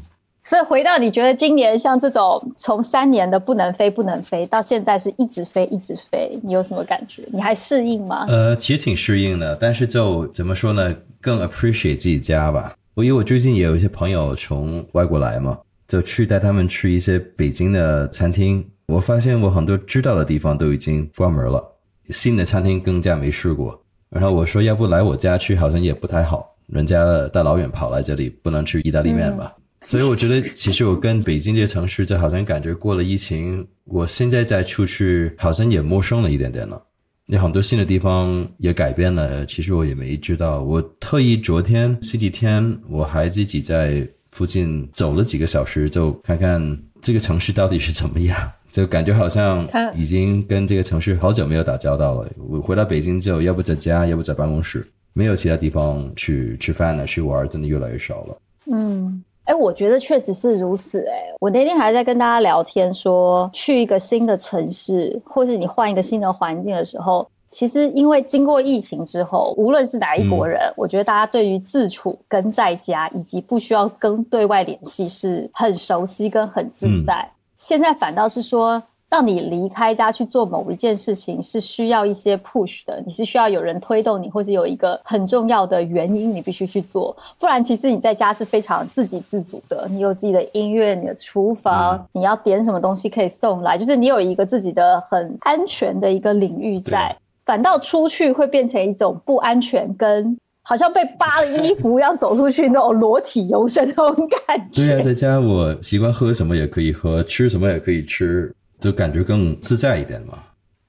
[0.42, 7.22] 所以回到你觉得今年像这种从三年的不能飞不能飞，到现在是一直飞一直飞，你有什么感觉？
[7.30, 8.24] 你还适应吗？
[8.26, 10.96] 呃，其实挺适应的，但是就怎么说呢？
[11.20, 12.74] 更 appreciate 自己家吧。
[12.94, 18.66] 我因为我最近也有一些朋友从外国来嘛，就去带他们去一些北京的餐厅。
[18.90, 21.64] 我发现我很多知道的地方都已经关门了，
[22.08, 23.80] 新的餐厅更加没试过。
[24.08, 26.56] 然后我说，要不来我家吃，好像也不太好。
[26.66, 29.54] 人家大老远跑来这里，不能吃意大利面吧？
[29.86, 36.82] 所以我觉得，其实我跟北京这些城市，就好像感觉过了疫情，我现在再出去，好像也陌生了一点点了。
[37.26, 40.62] 有很多新的地方也改变了，其实我也没知道。
[40.62, 48.36] 我特意昨天、星期天，我还自己在附近走了几个小时，就看看这个城市到底是怎么样。
[48.70, 52.28] 就感觉好像已经跟这个城市好久没有打交道了。
[52.48, 58.38] 我回到北京之后，要不在家，要不在办公室，没有其他地方去吃饭了、去玩，真的越来越少了。
[58.66, 59.22] 嗯。
[59.44, 61.00] 哎，我觉得确实是如此。
[61.08, 77.28] 哎，我那天还在跟大家聊天，说去一个新的城市，或是你换一个新的环境的时候，其实因为经过疫情之后，无论是哪一国人，我觉得大家对于自处跟在家，以及不需要跟对外联系，是很熟悉跟很自在。
[77.60, 78.82] 现在反倒是说。
[79.10, 89.88] 让你离开家去做某一件事情是需要一些 push 的，你是需要有人推动你，或是有一个很重要的原因你必须去做，不然其实你在家是非常自给自足的。
[89.90, 97.12] 你有自己的音乐，你的厨房，你要点什么东西可以送来，就是你有一个自己的很安全的一个领域在。
[97.44, 100.38] 反倒出去会变成一种不安全跟。
[100.70, 104.86] 好像被扒了衣服要走出去那种裸体游神那种感觉。
[104.86, 110.38] 对呀，在家我习惯喝什么也可以喝，吃什么也可以吃，就感觉更自在一点嘛。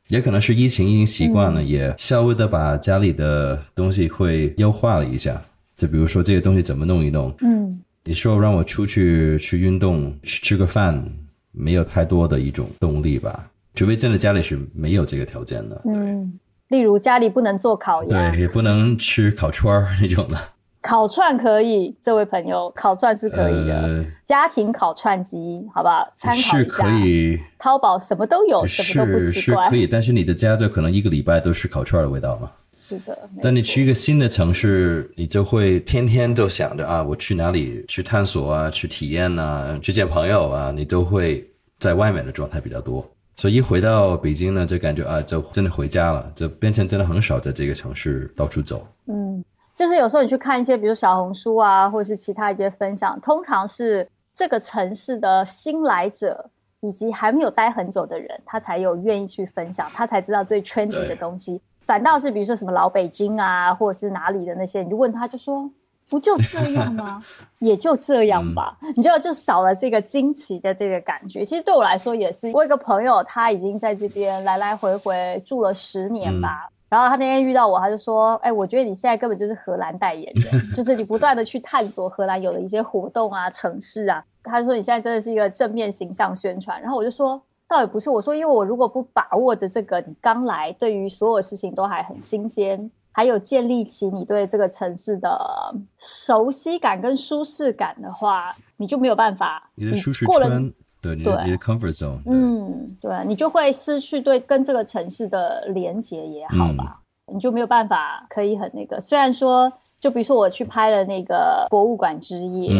[0.10, 5.42] 也可能是疫情已经习惯了，也稍微的把家里的东西会优化了一下。
[5.76, 7.34] 就比如说这些东西怎么弄一弄。
[7.42, 11.04] 嗯，你说让我出去去运动去吃个饭，
[11.52, 13.50] 没有太多的一种动力吧？
[13.74, 15.82] 除非真的家里是没有这个条件的。
[15.86, 16.32] 嗯。
[16.72, 20.38] 例如家里不能做烤鸭，对，也不能吃烤串儿那种的。
[20.82, 24.06] 烤串可以，这位朋友，烤串是可以的。
[24.26, 26.08] 家庭烤串机，好不好？
[26.16, 26.58] 参考一下。
[26.58, 27.38] 是可以。
[27.60, 29.66] 淘宝什么都有，什么都不奇怪。
[29.66, 32.50] 是可以，但是你的家就可能一个礼拜都是烤串的味道嘛。
[32.74, 33.30] 是的。
[33.42, 41.46] 但你去一个新的城市，你就会天天都想着啊，我去哪里去探索啊，去体验啊，去见朋友啊，你都会
[41.80, 43.06] 在外面的状态比较多。
[43.42, 48.86] 所以一回到北京呢，就感觉啊，就真的回家了，就变成真的很少在这个城市到处走。
[49.08, 49.44] 嗯，
[49.76, 56.48] 就是有时候你去看一些，比如小红书啊，或者是其他一些分享，通常是这个城市的新来者
[56.82, 61.60] 以及还没有待很久的人，他才有愿意去分享，他才知道最圈子的东西。
[61.80, 65.68] 反倒是比如说什么老北京啊，或者是哪里的那些，你就问他就说。
[66.12, 67.24] 不就这样吗？
[67.60, 68.78] 也就这样吧。
[68.98, 71.46] 你知道，就少了这个惊奇的这个感觉。
[71.46, 72.52] 其实对我来说也是。
[72.54, 76.68] 我有个朋友，他已经在这边来来回回住了十年吧。
[76.90, 99.70] 然后他那天遇到我，他就说：“哎，我觉得你现在根本就是荷兰代言人， 就是你不断的去探索荷兰有的一些活动啊、城市啊。”他说：“你现在真的是一个正面形象宣传。”然后我就说：“倒也不是，我说因为我如果不把握着这个，你刚来，对于所有事情都还很新鲜。”还有建立起你对这个城市的熟悉感跟舒适感的话，你就没有办法。
[99.76, 107.02] 你的舒适圈，对，你的 comfort zone，嗯，对，你就会失去对跟这个城市的连接也好吧，
[107.34, 109.00] 你就没有办法可以很那个。
[109.02, 112.72] 虽然说，就比如说我去拍了那个博物馆之夜。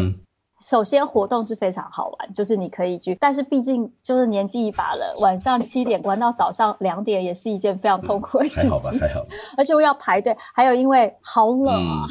[0.62, 8.70] 首先活动是非常好玩，就是你可以去，但是毕竟就是年纪一把了，晚上七点关到早上两点也是一件非常痛苦的事情。
[8.70, 9.26] 还好吧，还好。
[9.58, 12.06] 而且我要排队，还有因为好冷啊，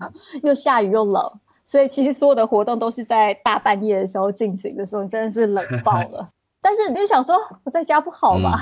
[0.44, 1.32] 又下雨又冷，
[1.64, 6.28] 所以其实所有的活动都是在大半夜的时候进行的时候，你真的是冷爆了。
[6.60, 8.52] 但是你就想说，我在家不好吗？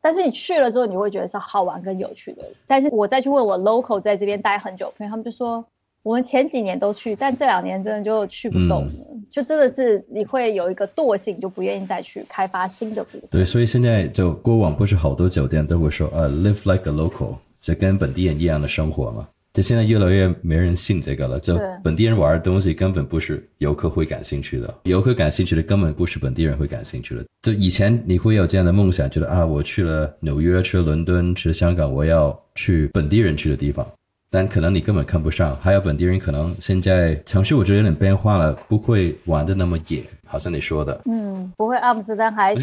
[0.00, 2.42] 但是你去了之后，你会觉得是好玩跟有趣的。
[2.66, 5.62] 但是我再去问我 local 在这边待很久朋友，他们就说。
[6.02, 8.92] 我们前几年都去，但这两年真的就去不动了，
[9.30, 13.22] 就真的是你会有一个惰性，就不愿意再去开发新的部分。
[13.30, 19.28] 对，所以现在就过往不是好多酒店都会说，呃，live like a local，就跟本地人一样的生活嘛。
[19.52, 27.24] 就现在越来越没人信这个了，就本地人玩的东西根本不是游客会感兴趣的，游客感兴趣的根本不是本地人会感兴趣的。
[27.42, 33.84] 就以前你会有这样的梦想，觉得啊，我去了纽约，去了伦敦，去了香港，我要去本地人去的地方。
[34.32, 41.00] 但可能你根本看不上，还有本地人可能现在城市我觉得有点变化了，不会玩的那么野，好像你说的。
[41.06, 42.54] 嗯，不会，阿姆斯特丹还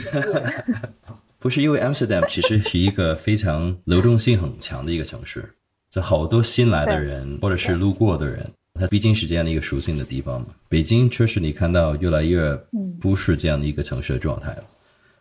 [1.39, 5.47] 不是因为 Amsterdam 其实是一个非常流动性很强的一个城市，
[5.91, 10.47] 就好多新来的人或者是路过的人，它毕竟是这样的一个熟悉的地方嘛。
[10.69, 12.57] 北京确实你看到越来越
[12.99, 14.63] 不是这样的一个城市的状态了。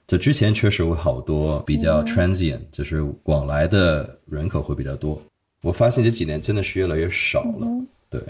[0.07, 5.21] 就之前确实有好多比较 transient，就是往来的人口会比较多。
[5.63, 7.67] 我发现这几年真的是越来越少了，
[8.09, 8.21] 对，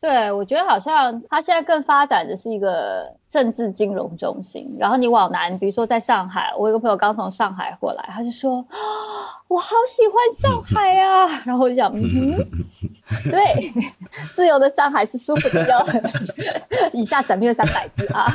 [0.00, 4.74] 对我觉得好像它现在更发展的是一个政治金融中心。
[4.78, 8.64] 然后你往南，比如说在上海，我有个朋友刚从上海过来，他就说
[9.46, 12.48] ：“我好喜欢上海啊！” 然后我就想，嗯哼，
[13.30, 13.72] 对，
[14.32, 15.86] 自由的上海是舒服的。
[16.92, 18.26] 以下省略三百字啊。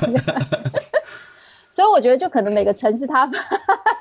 [1.76, 3.38] 所以我觉得，就可能每个城市它发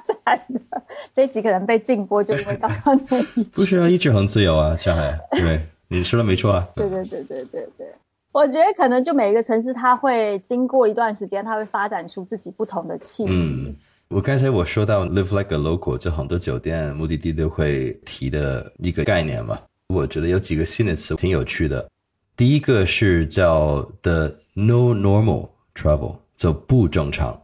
[0.06, 0.80] 展的
[1.12, 3.50] 这一集可能被禁播，就因为刚刚那一集。
[3.52, 5.18] 不是啊，一直很自由啊，上海。
[5.32, 6.68] 对，你说的没错啊。
[6.76, 7.86] 对对对对对对，
[8.30, 13.32] 我觉得可能就每一个城市，它会经过一段时间，它会发展出自己不同的气息。
[13.32, 13.74] 嗯，
[14.06, 19.58] 我刚才我说到 live like a local，就很多酒店目的地都会提的一个概念嘛。
[19.88, 21.84] 我觉得有几个新的词挺有趣的。
[22.36, 27.36] 第一个是叫 the no normal travel，就不正常。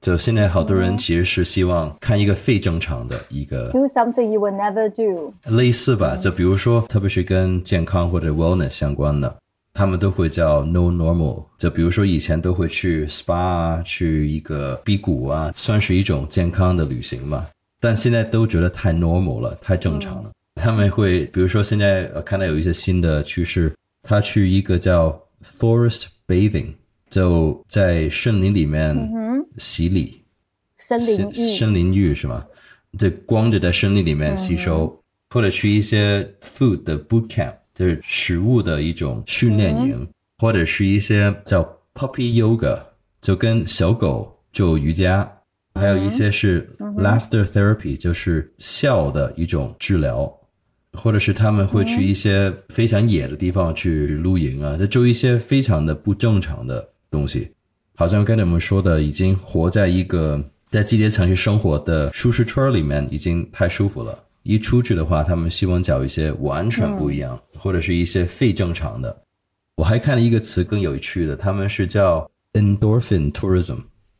[0.00, 6.16] 就现在，好多人其实是希望看一个非正常的一个 do something you will never do，类似吧？
[6.16, 9.36] 就比如说，特别是跟健康或者 wellness 相关的，
[9.74, 11.44] 他们都会叫 no normal。
[11.58, 17.46] 就比如说以前都会去 spa 啊，去一个辟谷啊，算是一种健康的旅行嘛。
[17.78, 20.30] 但现在都觉得太 normal 了，太正常了。
[20.54, 23.70] 他们会，比如说现在看到有一些新的趋势，
[24.02, 25.18] 他去一个叫
[25.58, 26.72] forest bathing。
[27.10, 28.96] 就在森林里面
[29.58, 30.22] 洗礼，
[30.78, 32.46] 森林浴，森林浴是吗？
[32.98, 34.96] 就光着在森林里面吸收，
[35.30, 41.62] 或者去一些 food 的 boot camp，就是食物的一种训练营，或者是一些叫
[41.94, 42.80] puppy yoga，
[43.20, 45.30] 就跟小狗做瑜伽，
[45.74, 50.32] 还有一些是 laughter therapy，就是笑的一种治疗，
[50.92, 57.50] 或者是他们会去一些非常野的地方去露营啊，就做一些非常的不正常的东西。
[57.94, 64.18] 好像刚才我们说的，已经活在一个在季节城市生活的舒适圈里面，已经太舒服了。
[64.42, 69.24] 一出去的话，他们希望找一些完全不一样，或者是一些非正常的。
[69.76, 73.76] 我还看了一个词更有趣的，他们是叫 endorphin tourism，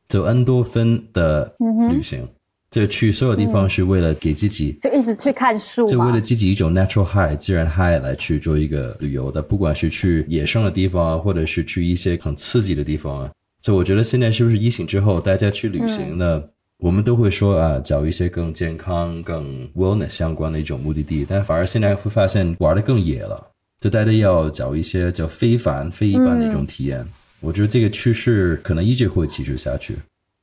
[0.08, 1.50] 就恩多芬的
[1.90, 2.28] 旅行，
[2.70, 13.30] 就去所有地方是为了给自己，就一直去看树，就为了自己一种 natural high 自然 high 来去做一个旅游的，不管是去野生的地方啊，或者是去一些很刺激的地方啊。
[13.60, 16.42] 就我觉得现在是不是疫情之后，大家去旅行呢？
[16.78, 27.06] 我们都会说啊，找一些更健康、更 wellness 相关的一种目的地，但反而现在会发现玩的更野了，就大家要找一些叫非凡、非一般的一种体验。
[27.40, 29.96] 我觉得这个趋势可能一直会持续下去。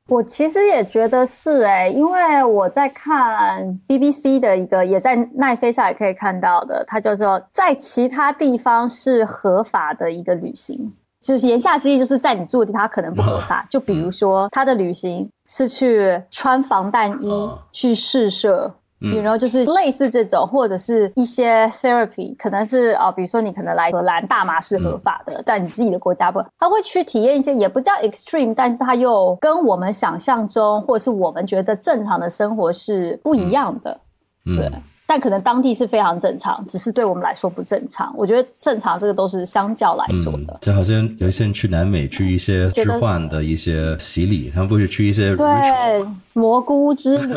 [0.07, 10.93] 我其实也觉得是哎，因为我在看 BBC 的一个，也在奈飞上也可以看到的，它叫做在其他地方是合法的一个旅行。
[11.19, 13.65] 就是言下之意，就是在你住的地方可能不合法。
[13.69, 33.99] 就比如说，他的旅行是去穿防弹衣去试射，然后就是类似这种，或者是一些 therapy，可能是啊，比如说你可能来荷兰，大麻是合法的，但你自己的国家不，他会去体验一些也不叫 extreme，但是他又跟我们想象中或者是我们觉得正常的生活是不一样的，
[34.43, 34.71] 对。
[35.09, 38.13] 但可能当地是非常正常，只是对我们来说不正常。
[38.17, 40.57] 我觉得正常这个都是相较来说的。
[40.59, 47.33] 就好像有些人去南美去一些置换的一些洗礼，他们不是去一些对 蘑菇之旅，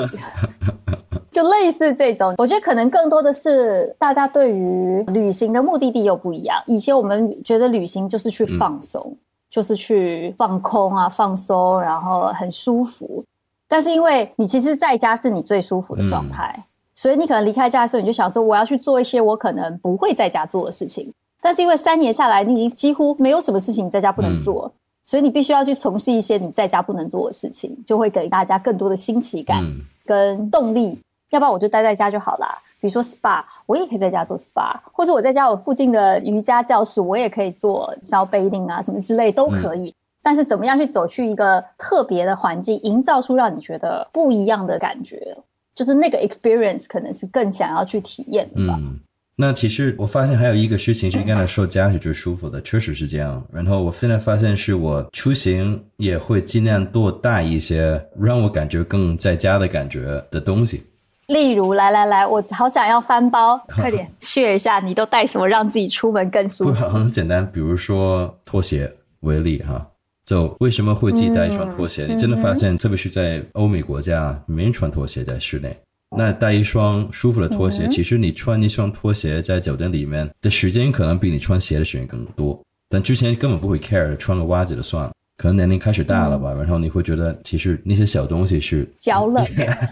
[1.30, 2.35] 就类似这种。
[2.38, 6.61] 我觉得可能更多的是大家对于旅行的目的地又不一样。
[6.66, 9.16] 以前我们觉得旅行就是去放松，
[9.48, 13.24] 就是去放空啊，放松，然后很舒服。
[13.68, 16.64] 但是因为你其实在家是你最舒服的状态。
[17.01, 21.11] 所以你可能离开家的时候，你就想说我要去做一些我可能不会在家做的事情。
[21.41, 24.71] 但是因为三年下来，你已经几乎没有什么事情你在家不能做，
[25.07, 29.65] 所以你必须要去从事一些你在家不能做的事情，就会给大家更多的新奇感
[30.05, 31.01] 跟动力。
[31.31, 32.59] 要不然我就待在家就好啦。
[32.79, 39.95] 比如说 SPA，我也可以在家做 SPA，或者我在家我附近的瑜伽教室，我也可以做 self bathing 啊，什么之类都可以。
[40.23, 45.35] 但是怎么样去走去一个特别的环境，营造出让你觉得不一样的感觉？
[45.74, 48.76] 就是那个 experience 可能是更想要去体验的吧。
[48.78, 48.98] 嗯，
[49.37, 53.42] 那其实我发现还有一个事情是刚才说家是最舒服的，确实是这样。
[53.52, 60.83] 然后我现在发现是我出行也会尽量多带一些让我感觉更在家的感觉的东西。
[61.28, 66.72] 例如，来来来，我好想要翻包， 快点 share 一下，你都带什么让自己出门更舒服？
[66.72, 69.87] 很简单，比如说拖鞋为例哈。
[70.31, 72.07] 就为什么会自己带一双拖鞋？
[72.07, 75.77] 你真的发现，特别是在欧美国家，没人穿拖鞋在室内。
[76.16, 82.57] 那带一双舒服的拖鞋，其实你穿一双拖鞋在酒店里面的时间，可能比你穿鞋的时间更多。
[82.88, 85.11] 但之前根本不会 care，穿个袜子就算了。
[85.37, 89.45] 可能年龄开始大了吧，然后你会觉得，其实那些小东西是脚冷，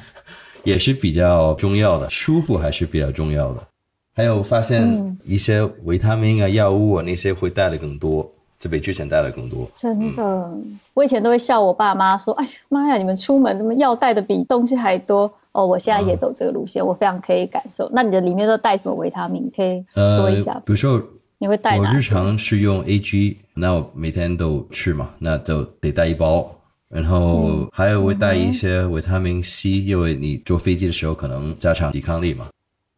[0.63, 3.67] 也是比较重要的，舒服还是比较重要的。
[4.15, 8.33] 还有发现一些维他命啊、药物啊那些会带的更多。
[8.59, 10.51] 这比之前带的更多，真的。
[10.93, 17.89] 我以前都会笑我爸妈说：“哎呀妈呀，你们出门怎么药带的比东西还多？”哦，我现在也走这个路线，我非常可以感受。
[17.93, 19.51] 那你的里面都带什么维他命？
[19.57, 20.55] 可以说一下。
[20.67, 21.03] 比如说，
[21.39, 21.79] 你会带？
[21.79, 26.53] 我日常是用 A G，那我每天都吃嘛，那就得带一包。
[26.89, 32.49] 然后还有会带一些维他命 C，因为你坐飞机的时候可能加强抵抗力嘛。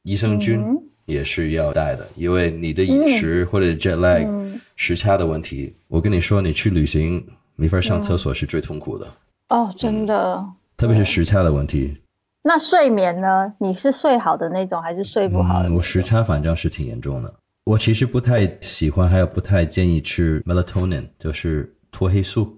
[0.05, 0.63] 益生菌。
[1.11, 4.27] 也是要带的，因为你的饮食或者 jet lag
[4.77, 7.23] 时差的问题，我跟你说，你去旅行
[7.57, 9.07] 没法上厕所是最痛苦的。
[9.49, 10.45] 哦，真的，
[10.77, 11.97] 特别是时差的问题。
[12.43, 13.53] 那睡眠呢？
[13.59, 15.73] 你是睡好的那种，还是睡不好的？
[15.73, 17.35] 我时差反正是挺严重的。
[17.65, 22.57] 我其实不太喜欢，还有不太建议吃 melatonin，就是褪黑素。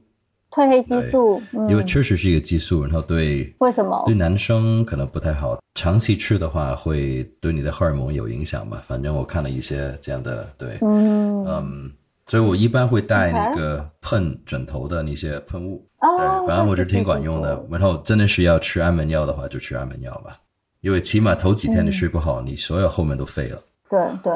[0.53, 8.83] 褪黑激素，因为确实是一个激素，然后对为什么对男生可能不太好，长期吃的话会对你的荷尔蒙有影响吧？
[8.87, 11.93] 反正我看了一些这样的，对，嗯嗯，
[12.27, 17.67] 所以我一般会带那个喷枕头的那些喷雾，对，反正我是挺管用的。
[17.71, 20.39] 然后真的是要吃安眠药的话，就吃安眠药吧，
[20.83, 23.59] 因为起码头几天你睡不好，你所有后面都废了。
[23.89, 24.33] 对对。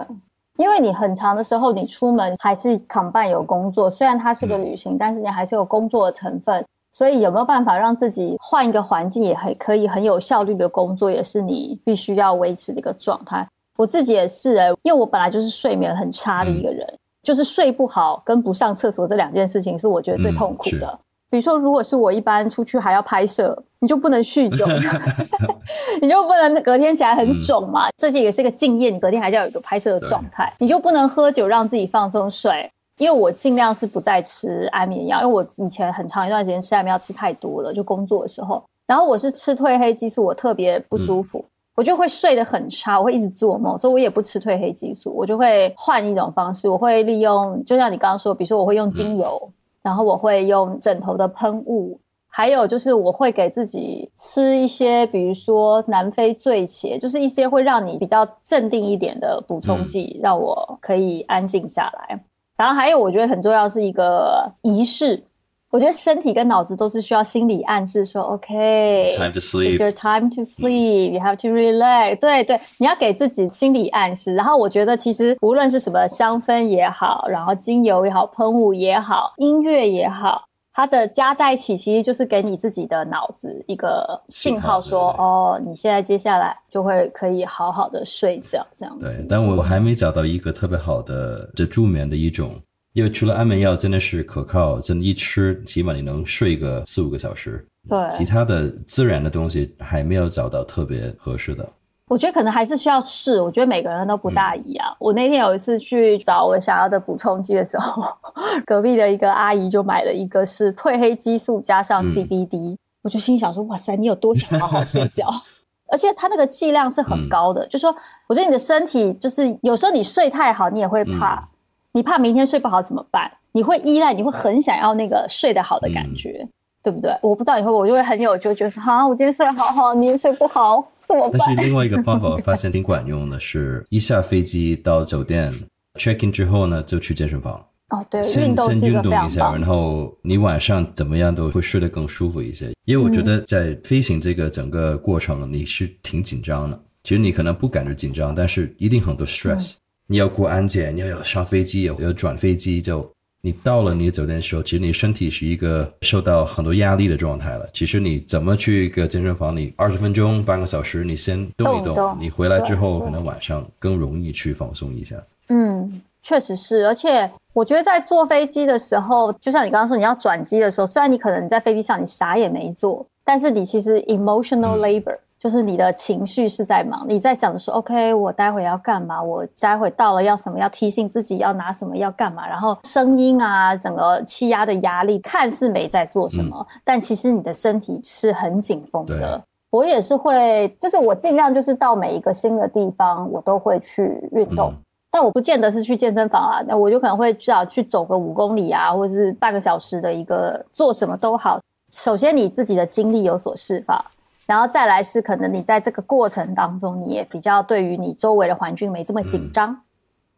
[0.57, 6.65] 因为你很长的时候，你出门还是扛伴有工作，虽然它是个旅行，但是你还是有工作的成分。
[6.93, 13.47] 所以有没有办法让自己换一个环境，也很可以很有效率的工作，也是你必须要维持的一个状态。
[13.77, 16.91] 我自己也是哎，因为我本来就是睡眠很差的一个人，
[17.23, 20.99] 就是睡不好跟不上厕所这两件事情是我觉得最痛苦的。
[21.29, 24.67] 比如说，如果是我一般出去还要拍摄，你就不能酗酒，
[26.03, 27.89] 你就不能隔天起来很肿嘛。
[27.97, 30.53] 这些也是一个敬业，你隔天还是要有一个拍摄的状态。
[30.59, 32.69] 你就不能喝酒让自己放松睡，
[32.99, 38.61] 因为我尽量是不再吃安眠药，因为我以前很长一段时间吃安眠药吃太多了，就工作的时候。
[38.89, 41.45] 然后我是吃褪黑激素，我特别不舒服，
[41.77, 49.41] 我就会睡得很差，我会一直做梦，所以我也不吃褪黑激素，我就会换一种方式，我会利用，就像你刚刚说，比如说我会用精油。
[49.83, 51.97] 然后我会用枕头的喷雾，
[52.37, 62.21] 还有就是我会给自己吃一些，比如说南非醉茄，就是一些会让你比较镇定一点的补充剂，让我可以安静下来。
[62.55, 65.25] 然后还有我觉得很重要是一个仪式。
[65.71, 72.21] 我觉得身体跟脑子都是需要心理暗示，说 OK，time to sleep，it's your time to sleep，you have to relax。
[72.21, 74.35] 对对，你要给自己心理暗示。
[74.35, 80.45] 然后我觉得其实无论是什么香氛也好，然后精油也好，喷雾也好，音乐也好，
[80.77, 88.95] 它的加在一起，其实就是给你自己的脑子一个信号，说哦，你现在接下来就会可以好好的睡觉这样。
[89.01, 92.55] 对，但我还没找到一个特别好的这助眠的一种。
[92.93, 97.67] 因为除了安眠药真的是可靠，真的，一吃起码你能睡个四五个小时。
[97.89, 101.67] 对，其他的自然的东西还没有找到特别合适的。
[102.09, 103.41] 我觉得可能还是需要试。
[103.41, 104.97] 我觉得每个人都不大一样。
[104.99, 108.03] 我那天有一次去找我想要的补充剂的时候，
[108.65, 115.29] 隔壁的一个阿姨就买了一个是褪黑激素加上 CBD，我就心想说：哇塞，你有多想好好睡觉？
[115.91, 117.95] 而且它那个剂量是很高的，就说
[118.29, 121.49] 我觉得你的身体就是有时候你睡太好，你也会怕。
[121.93, 123.31] 你怕明天睡不好怎么办？
[123.53, 126.47] 你会依赖，你会很想要那个睡得好的感觉，
[126.83, 127.17] 对不对？
[127.23, 131.39] 我不知道以后我就会很有就觉得说，哈，我今天睡得好好，你睡不好怎么办？
[131.39, 135.53] 但是另外一个方法我发现挺管用的，是一下飞机到酒店
[135.99, 137.65] check in 之后呢，就去健身房。
[137.91, 142.73] 哦，对，先先运动一下，然后你晚上怎么样都会睡得更舒服一些。
[142.85, 146.81] 因为我觉得在飞行这个整个过程，你是挺紧张的。
[147.05, 149.75] 其实你可能不感觉紧张，但是一定很多 stress。
[150.09, 153.09] 你要过安检，你要有上飞机，有有转飞机，就
[153.47, 157.65] 你到了你的酒店的时候，其实你身体是一个受到很多压力的状态了。
[157.73, 165.15] 其实你怎么去一个健身房，你二十分钟、半个小时，你先动一动，你回来之后可能晚上更容易去放松一下。
[165.49, 175.17] 嗯，确实是，而且我觉得在坐飞机的时候，就像你刚刚说，你要转机的时候，虽然你可能在飞机上你啥也没做，但是你其实 emotional labor。
[175.39, 179.23] 就是你的情绪是在忙，你在想着说，OK，我待会要干嘛？
[179.23, 180.59] 我待会到了要什么？
[180.59, 181.95] 要提醒自己要拿什么？
[181.95, 182.49] 要干嘛？
[182.49, 189.43] 然后声音啊，整个气压的压力，看似没在做什么，但其实你的身体是很紧绷的。
[189.71, 194.73] 我也是会，就是我尽量就是到每一个新的地方，我都会去运动，
[195.11, 201.61] 但我不见得是去健身房啊，那我就可能会至少去走个五公里啊，或者是半个小时的一个做什么都好。
[201.93, 204.03] 首先你自己的精力有所释放。
[204.47, 209.77] 然后再来是可能你在这个过程当中，你也比较对于你周围的环境没这么紧张，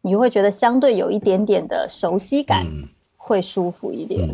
[0.00, 2.64] 你会觉得相对有一点点的熟悉感，
[3.16, 4.28] 会舒服一点。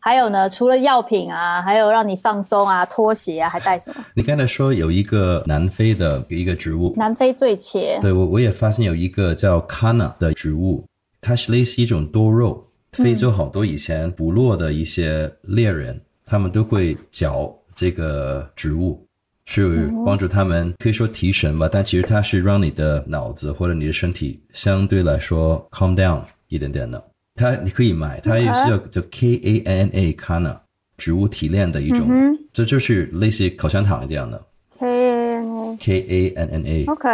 [0.00, 4.04] 还有呢，除了药品啊，还有让你放松啊，拖鞋啊，还带什么？
[4.14, 8.00] 你刚才说有一个南非的一个植物，南非醉茄。
[8.00, 10.84] 对我我也发现有一个叫 Kana 的植物，
[11.20, 12.64] 它是类似一种多肉。
[12.92, 17.54] 非洲好多以前部落的一些猎人，他们都会嚼。
[17.78, 19.06] 这个植物
[19.44, 27.00] 是帮助他们，可以说提神吧，但其实它是让你的脑子或者你的身体相对来说 calm down 一点点的。
[27.36, 30.58] 它你可以买，它也是叫叫 K A N A Kana
[30.96, 34.44] 植物提炼的一种，这就是类似口香糖这样的。
[34.76, 37.08] K A N A K A N N A OK，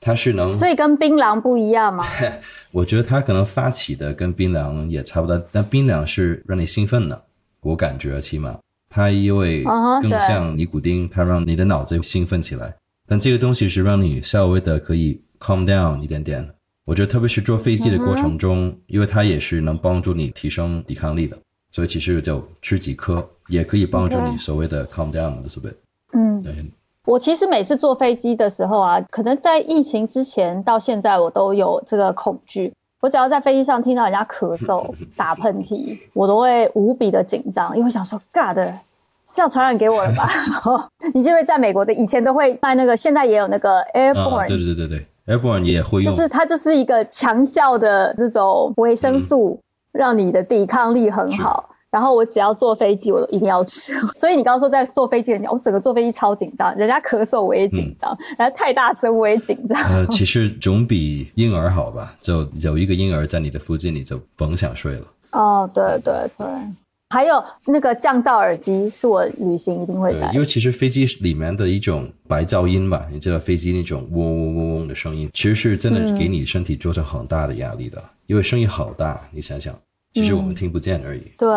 [0.00, 2.06] 它是能，所以跟槟榔不一样吗？
[2.72, 7.22] 我觉得它可能发起的跟槟榔也差不多，但槟榔是让你兴奋的，
[7.60, 8.58] 我感觉起码。
[8.96, 9.62] 它因为
[10.00, 12.74] 更像尼古丁，它让你的脑子兴奋起来。
[13.06, 16.48] 但这个东西是让你稍微的可以 calm down 一点点。
[16.86, 21.36] 我觉得特别是坐飞机的过程中，因为它也是能帮助你提升抵抗力的，
[21.70, 25.76] 所以其实就吃几颗也可以帮助你所谓的 calm down 的，是不是？
[26.14, 26.42] 嗯，
[27.04, 32.72] 我其实每次坐飞机的时候啊，可能在疫情之前到现在，我都有这个恐惧。
[33.02, 38.58] 我只要在飞机上听到人家咳嗽、 打喷嚏，我都会无比的紧张，因为想说，God。
[39.34, 40.28] 是要传染给我了吧？
[41.14, 44.48] 你就会在美国的以前都会卖那个，现在也有那个 Airborne。
[44.48, 46.10] 对对对对对，Airborne 也会用。
[46.10, 49.60] 就是它就是一个强效的那种维生素，
[49.92, 51.70] 让你的抵抗力很好。
[51.88, 53.94] 然后我只要坐飞机，我都一定要吃。
[54.16, 59.80] 所以你刚刚说在坐飞机的，我整个坐飞机超紧张，人家咳嗽我也紧张，然后太大声我也紧张。
[59.84, 62.12] 呃，其实总比婴儿好吧？
[62.18, 65.06] 就有一个婴儿在你的附近，你就甭想睡了。
[65.32, 66.46] 哦，对对对。
[67.10, 79.78] 还有那个降噪耳机是我旅行一定会带，因为其实飞机里面的一种白噪音吧，你知道飞机那种嗡嗡嗡嗡的声音，其实是真的给你身体造成很大的压力的，因为声音好大，你想想，
[80.14, 81.22] 其实我们听不见而已。
[81.38, 81.48] 对，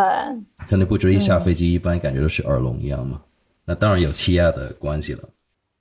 [0.69, 3.19] 但你不觉得一下飞机一般感觉都是耳聋一样吗？
[3.65, 5.23] 那当然有气压的关系了。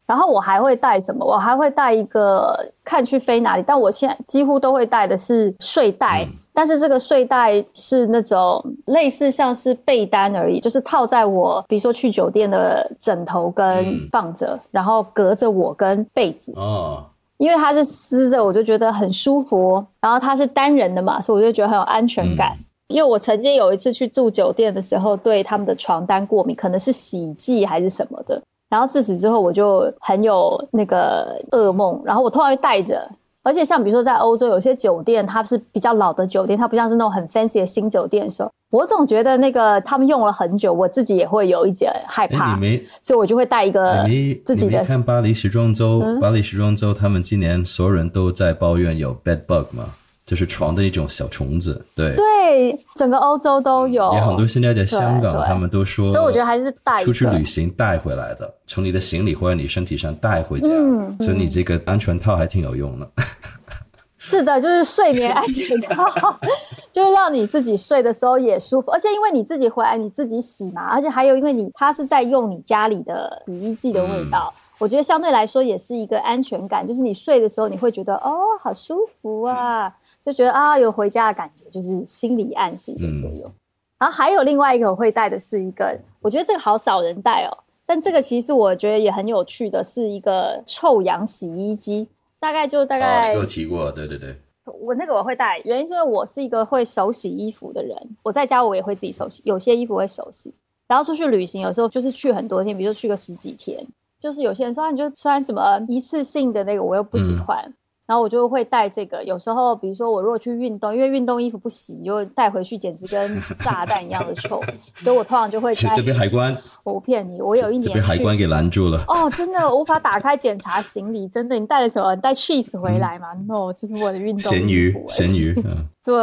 [0.08, 1.22] 然后我还会带什么？
[1.22, 17.04] 我还会带一个看去飞哪里，但我现在几乎都会带的是睡袋，但是这个睡袋是那种类似像是被单而已，就是套在我，比如说去酒店的枕头跟放着，然后隔着我跟被子哦，
[17.36, 19.84] 因为它是丝的，我就觉得很舒服。
[20.00, 22.56] 然后它是单人的嘛，所以我就觉得很有安全感。
[22.88, 28.42] 因为我曾经有一次去住酒店的时候，对他们的床单过敏，可能是洗剂还是什么的。
[28.68, 32.00] 然后自此之后，我就很有那个噩梦。
[32.04, 33.08] 然后我通常会带着，
[33.42, 42.58] 而且像比如说在欧洲有些酒店，它是比较老的酒店，它不像是那种很 fancy 的新酒店的时候，我总觉得那个他们用了很久，我自己也会有一点害怕，
[43.00, 44.04] 所以我就会带一个
[44.44, 44.84] 自己的。
[44.84, 49.84] 看巴黎时装周，巴黎时装周他们今年所有人都在抱怨有 bed bug 吗？
[50.28, 63.10] 就是床的一种小虫子，对对，整个欧洲都有，也很多现在在香港，他们都说，所以我觉得还是带出去旅行带回来的，从你的行李或者你身体上带回家，嗯所以你这个安全套还挺有用的。
[64.20, 66.38] 是的，就是睡眠安全套，
[66.92, 74.52] 就是让你自己睡的时候也舒服，而且因为你自己回来你自己洗嘛，而且还有因为你它是在用你家里的洗衣剂的味道。
[74.80, 79.92] 我觉得相对来说也是一个安全感，就是你睡的时候你会觉得哦，好舒服啊，
[80.24, 83.50] 就觉得啊有回家的感觉，就是心理暗示一个作用。
[83.98, 92.06] 然后还有另外一个我会带的是一个，我觉得这个好少人带哦，但这个其实我觉得也很有趣的是一个臭氧洗衣机，
[92.38, 100.54] 大概就大概有提过，对对对，我那个我会带，原因是因为我是一个会手洗衣服的人，我在家我也会自己手洗，有些衣服会手洗，
[100.86, 103.86] 然后出去旅行有时候就是去很多天，比如说去个十几天。
[104.20, 107.72] 就是有些人说，你就穿什么一次性的那个，我又不喜欢，
[108.08, 109.22] 然后我就会带这个。
[109.22, 114.62] 有时候，比如说我如果去运动，因为运动衣服不洗，就带回去简直 跟炸弹一样的臭，
[114.96, 115.94] 所以我通常就会带。
[115.94, 119.04] 这边海关，我不骗你，我有一年被海关给拦住了。
[119.08, 122.14] 哦，真的无法打开检查行李，真的，你带了什么？
[122.14, 125.54] 你带 cheese 回来吗？No，就是我的运动咸鱼，咸鱼，
[126.02, 126.14] 对。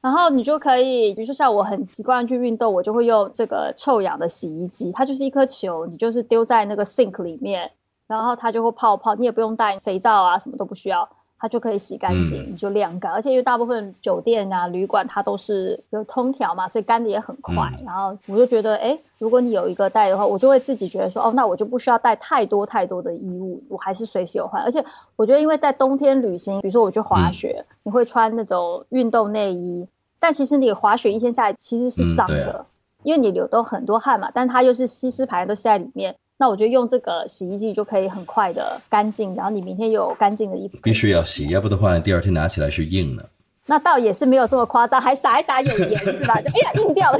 [0.00, 7.70] 然后你就可以，比如说像我很习惯去运动，我就会用这个臭氧的洗衣机，它就是一颗球，你就是丢在那个 sink 里面，
[8.12, 11.08] 然后它就会泡泡，你也不用带肥皂啊，什么都不需要。
[11.38, 17.68] 它就可以洗干净，你就晾干，而且因为大部分酒店啊、旅馆它都是有空调嘛，所以干的也很快。
[17.84, 24.62] 然后我就觉得，哎，如果你有一个带的话，我就会自己觉得说，哦，那我就不需要带太多太多的衣物，我还是随时有换。
[24.62, 24.84] 而且
[25.16, 29.84] 我觉得，因为在冬天旅行，比如说我去滑雪，你会穿那种运动内衣，
[30.20, 32.64] 但其实你滑雪一天下来其实是脏的，
[33.02, 36.14] 因为你流都很多汗嘛，但它又是吸湿排都吸在里面。
[36.42, 40.76] 那我觉得用这个洗衣机就可以很快的干净，然后你明天有干净的衣服。
[40.82, 43.30] 必须要洗，要不的话，第二天拿起来是硬的。
[43.66, 46.40] 那倒也是没有这么夸张，还撒一撒有盐是吧？
[46.40, 47.18] 就哎呀，硬掉了，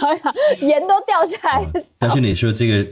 [0.00, 1.84] 哎呀，盐都掉下来。
[1.98, 2.90] 但是你说这个，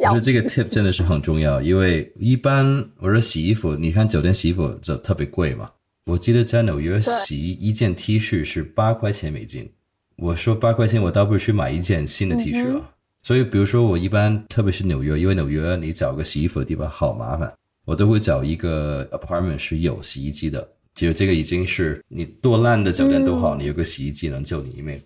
[0.08, 5.68] 我说这个 tip 真的是很重要，因为一般我说洗衣服，你看酒店洗衣服就特别贵嘛。
[6.06, 9.70] 我记得在纽约洗一件 T 恤是八块钱美金，
[10.16, 12.82] 我说八块钱，我倒不如去买一件新的 T 恤了。
[13.28, 17.52] 所以，比如说我一般，特别是纽约，因为纽约你找个洗衣服的地方好麻烦，
[17.84, 20.66] 我都会找一个 apartment 是有洗衣机的。
[20.94, 24.98] 其实这个已经是你多烂的酒店都好，你有个洗衣机能救你一命。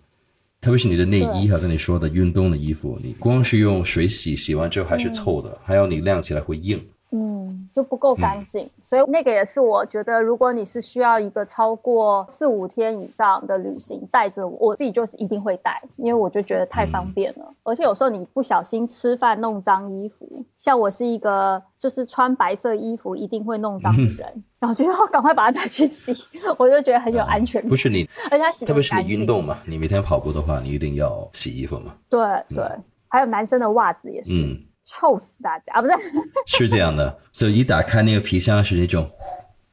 [0.61, 6.81] 特别是你的内衣，好像你说的运动的衣服，你光是用水洗，洗完之后还是臭的，还有你晾起来会硬。
[7.11, 17.53] 嗯，就不够干净，所以那个也是我觉得，如果你是需要一个超过四五天以上的旅行，带着我自己就是一定会带，因为我就觉得太方便了。
[17.63, 26.15] 而且有时候你不小心吃饭弄脏衣服，像我是一个就是穿白色衣服一定会弄脏的人，然后就要赶快把它拿去洗，
[26.59, 27.67] 我就觉得很有安全感。
[27.69, 31.95] 不是你，而且它洗特别是你运动嘛，你每天跑步的话，你一定要洗衣服嘛。
[32.07, 32.19] 对
[32.49, 32.63] 对，
[33.07, 34.31] 还有男生的袜子也是。
[34.83, 35.81] 臭死大家啊！
[35.81, 35.93] 不是，
[36.45, 39.09] 是这样的，就一打开那个皮箱，是那种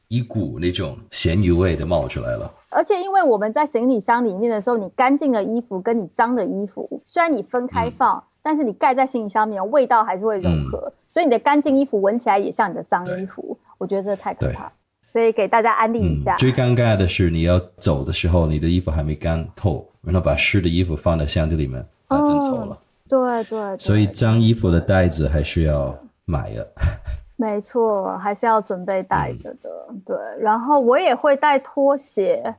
[0.07, 2.51] 一股那种咸鱼味的冒出来了。
[2.69, 10.91] 而且因为我们在行李箱里面的时候，你干净的衣服跟你脏的衣服，虽然你分开放，但是你盖在行李箱里面，味道还是会融合。
[11.07, 14.71] 所以你的干净衣服闻起来也像你的脏衣服，我觉得这太可怕。
[15.03, 16.37] 所以给大家安利一下。
[16.37, 22.77] 最尴尬的是你要走的时候，你的衣服还没干透，然后把湿的衣服放在箱子里面，那真臭了。
[23.11, 23.77] 对对。
[23.77, 25.93] 所以脏衣服的袋子还是要
[26.23, 26.65] 买的。
[27.35, 29.69] 没错，还是要准备带着的。
[30.05, 32.55] 对，然后我也会带拖鞋，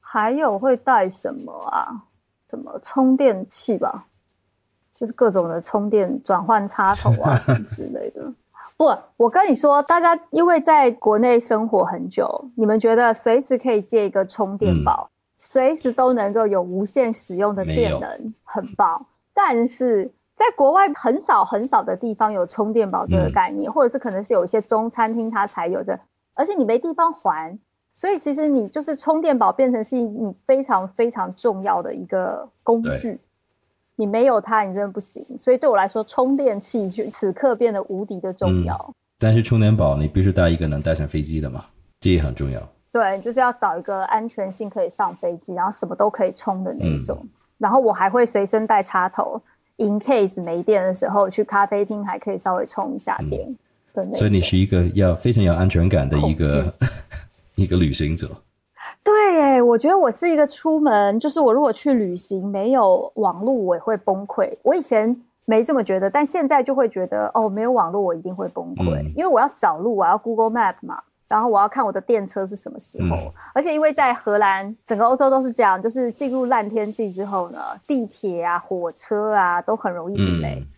[0.00, 2.04] 还有会带什么啊？
[2.48, 4.06] 什么充电器吧，
[4.94, 8.22] 就是各种的充电转换插头啊什么之类的。
[8.76, 12.26] 不，我跟你说，大家因为在国内生活很久，
[12.56, 19.04] 你们觉得随时可以借一个充电宝，随时都能够有无限使用的电能，很棒。
[19.48, 20.10] 但是。
[20.40, 26.00] 在国外很少很少的地方有充电宝这个概念，或者是可能是有一些中餐厅它才有的，
[26.32, 27.58] 而且你没地方还，
[27.92, 33.20] 所以其实你就是充电宝变成是你非常非常重要的一个工具，
[33.96, 35.26] 你没有它你真的不行。
[35.36, 38.94] 所以对我来说，充电器就此刻变得无敌的重要。
[39.18, 41.66] 但是充电宝你必须带一个能带上飞机的嘛，
[42.00, 42.66] 这也很重要。
[42.90, 47.22] 对，就是要找一个安全性可以上飞机，然后什么都可以充的那种。
[47.60, 49.40] 然后我还会随身带插头。
[49.76, 53.56] In case 没电的时候，去咖啡厅还可以稍微充一下电。
[54.14, 56.74] 所以你是一个要非常有安全感的一个
[57.56, 58.28] 一个旅行者。
[59.02, 64.54] 对，哎，我觉得我是一个出门，就是我如果去旅行没有网络，我也会崩溃。
[64.62, 71.00] 我以前没这么觉得，但现在就会觉得，哦，没有网络我一定会崩溃，因为我要找路，我要 Google Map 嘛。
[71.30, 80.16] 然后我要看我的电车是什么时候，而且因为在荷兰，整个欧洲都是这样，就是进入烂天气之后呢，地铁啊、火车啊都很容易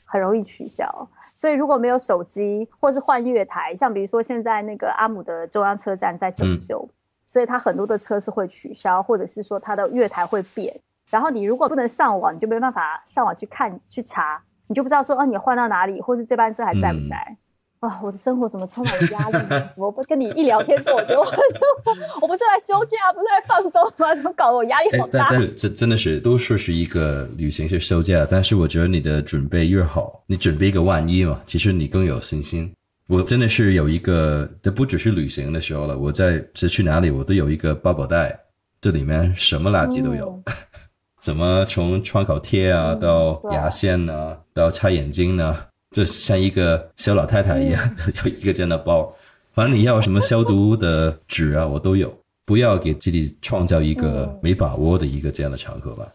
[0.05, 1.09] 很容易取消。
[1.33, 6.87] 所以如果没有手机，或是换月台，像比如说现在那个阿姆的中央车站在整修，
[7.25, 10.79] 所以它很多的车是会取消，或者是说它的月台会变。
[11.09, 17.37] 然后你如果不能上网，你就没办法上网去看去查，你就不知道说哦你换到哪里，或是这班车还在不在。
[17.83, 19.65] 啊，我的生活怎么充满了压力？
[19.77, 21.21] 我不跟你一聊天之后，我就
[22.23, 24.15] 我不是来休假，不是来放松吗？
[24.15, 25.27] 怎么搞得我压力好大？
[25.31, 32.73] 但但这真的是都说是一个旅行是休假，但是我觉得你的准备越好，你准备一个万一嘛，其实你更有信心。
[33.09, 38.39] 我真的是有一个，这不只是旅行的时候了，我在是去哪里我都有一个包包袋，
[38.81, 40.41] 这里面什么垃圾都有，
[41.21, 45.57] 怎么从创口贴啊到牙线呢，到擦眼睛呢？
[45.93, 49.13] 就像一个小老太太一样， 有一个这样的包。
[49.53, 52.13] 反正你要什么消毒的纸啊，我都有。
[52.45, 56.13] 不要给自己创造一个没把握的一个这样的场合吧。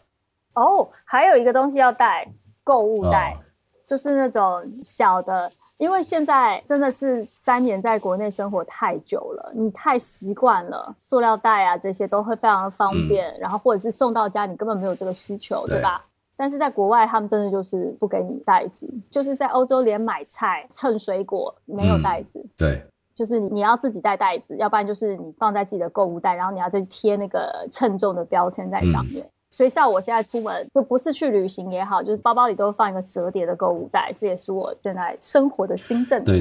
[0.55, 2.27] 哦，还有一个东西要带，
[2.65, 3.37] 购物袋，
[3.85, 5.49] 就是那种小的。
[5.77, 13.39] 因为现在真的是三年在国内生活太久了，你太习惯了塑料袋啊，这些都会非常方便。
[13.39, 16.03] 然后或者是送到家，你根本没有这个需求，对吧？
[16.37, 22.45] 但是在国外，他们真的就是不给你袋子，就是在欧洲连买菜、称水果没有袋子。
[22.55, 22.81] 对，
[23.15, 29.27] 就是你你要自己带袋子，要不然就是你放在自己的购物袋，然后你要再贴那个称重的标签在上面。
[29.49, 36.35] 所以像我现在出门，就不是去旅行也好，就是包包里都放一个折叠的购物袋，这也是我现在生活的新正常。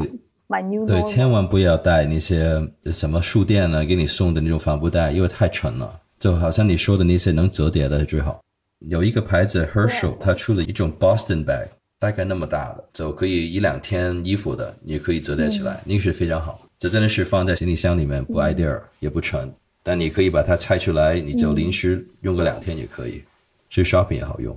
[0.49, 2.61] My new 对，千万不要带那些
[2.93, 8.39] 什么书店呢给你送的那种帆布袋，因为太沉了，就好像你说的那些能折叠的最好。
[8.81, 11.69] 有一个牌子 Herschel，它出了一种 Boston bag，
[11.99, 16.61] 大概那么大的，就可以一两天衣服的，你可以折叠起来，那个是非常好。
[16.79, 19.51] 这真的是放在行李箱里面不挨地儿，也不沉，
[19.83, 23.25] 但你可以把它拆出来，你就临时用个两天也可以，
[23.71, 24.55] 去 shopping 也好用。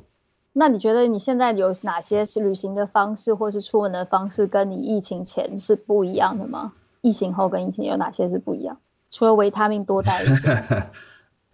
[0.52, 6.74] 那你觉得你现在有哪些是旅行的方式，或是出门的方式，跟你疫情前是不一样的吗？
[7.00, 8.78] 疫情后跟疫情有哪些是不一样？
[9.10, 10.88] 除了维他命多带一点。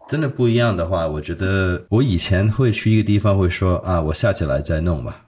[0.07, 5.25] 真的不一样的话，我觉得我以前会去一个地方，会说啊，我下起来再弄吧。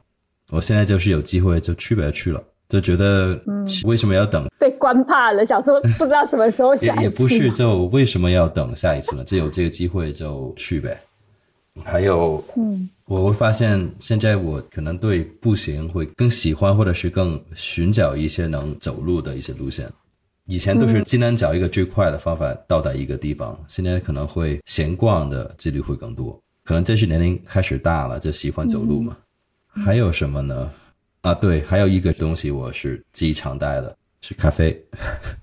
[0.49, 3.37] 我现在就是有机会就去呗去了，就觉得
[3.83, 4.47] 为什么要等？
[4.59, 9.23] 被关怕了，想说不知道什么时候下也不是，就为什么要等下一次呢？
[9.23, 10.99] 就有这个机会就去呗。
[11.83, 19.87] 还有，嗯，我会发现现在我可能对步行会更喜欢，或者是更寻找一些能走路的一些路线。
[20.47, 26.41] 以前都是尽量找一个最快的方法到达一个地方，现在可能会闲逛的几率会更多。
[26.63, 29.17] 可能这是年龄开始大了，就喜欢走路嘛。
[29.85, 30.71] 还有什么呢？
[31.21, 34.81] 啊，对，还有一个东西我是自己常带的，是咖啡。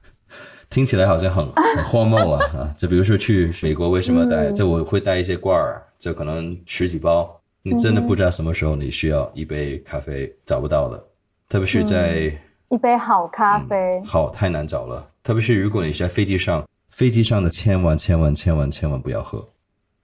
[0.70, 1.46] 听起来好像很
[1.76, 2.74] 很荒谬啊啊！
[2.78, 4.50] 就比如说去美国为什么带？
[4.52, 7.38] 就我会带一些罐儿，就可能十几包。
[7.62, 11.04] 你真的不知道什么时候你需要一杯咖啡，找不到的，
[11.50, 12.36] 特别是在。
[12.70, 15.08] 一杯好咖啡，好太难找了。
[15.22, 19.46] 特别是如果你是在飞机上，飞机上的千万千万千万千万不要喝，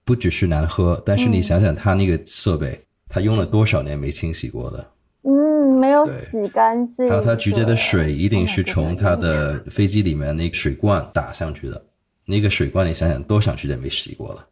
[0.05, 4.91] 不只是难喝，但是你想想，它那个设备，它用了多少年没清洗过的？
[5.23, 7.09] 嗯，没有洗干净。
[7.09, 11.83] 还有它直接的水一定是从它的飞机里面那个水罐打上去的，
[12.25, 14.47] 那个水罐你想想多长时间没洗过了。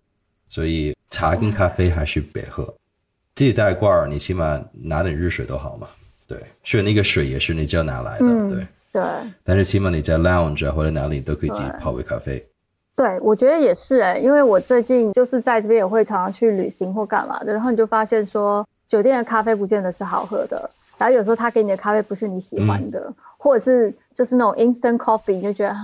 [0.49, 2.63] 所以茶跟咖啡还是别喝，
[3.35, 5.87] 自己带罐儿，你起码拿点热水都好嘛。
[6.29, 8.67] 对，所以那个水也是你就要拿来的，对。
[8.91, 9.01] 对。
[9.43, 12.45] 但是起码你在 lounge 啊或者哪里都可以自己泡杯咖啡。
[12.95, 25.75] 对，我觉得也是哎，因为我最近就是在这边也会常常去旅行或干嘛的，然后你就发现说，酒店的咖啡不见得是好喝的，然后有时候他给你的咖啡不是你喜欢的，或者是就是那种 instant coffee，你就觉得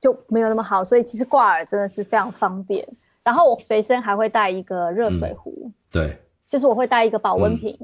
[0.00, 2.86] 就没有那么好，所以其实挂耳真的是非常方便。
[3.24, 6.16] 然后我随身还会带一个热水壶，对，
[6.48, 7.74] 就是我会带一个保温瓶，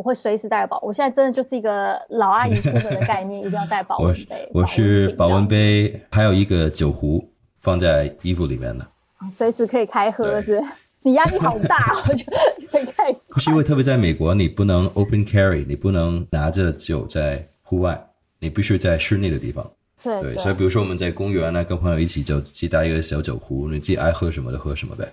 [0.00, 0.80] 我会随时带保。
[0.80, 4.48] 我现在真的就是一个老阿姨出门的概念， 一定要带保温杯。
[4.54, 7.22] 我是保温杯，还有一个酒壶。
[7.60, 8.86] 放在衣服里面的，
[9.30, 10.58] 随时可以开喝是？
[11.02, 12.38] 你压力好大，我觉得
[12.72, 13.12] 可以开。
[13.28, 18.02] 不是因为特别在美国，你不能 open carry，你不能拿着酒在户外，
[18.38, 19.70] 你必须在室内的地方。
[20.02, 25.06] 对对，所以比如说我们在公园呢，跟朋友一起就自己带一个小酒壶，你自己爱喝什么就喝什么呗。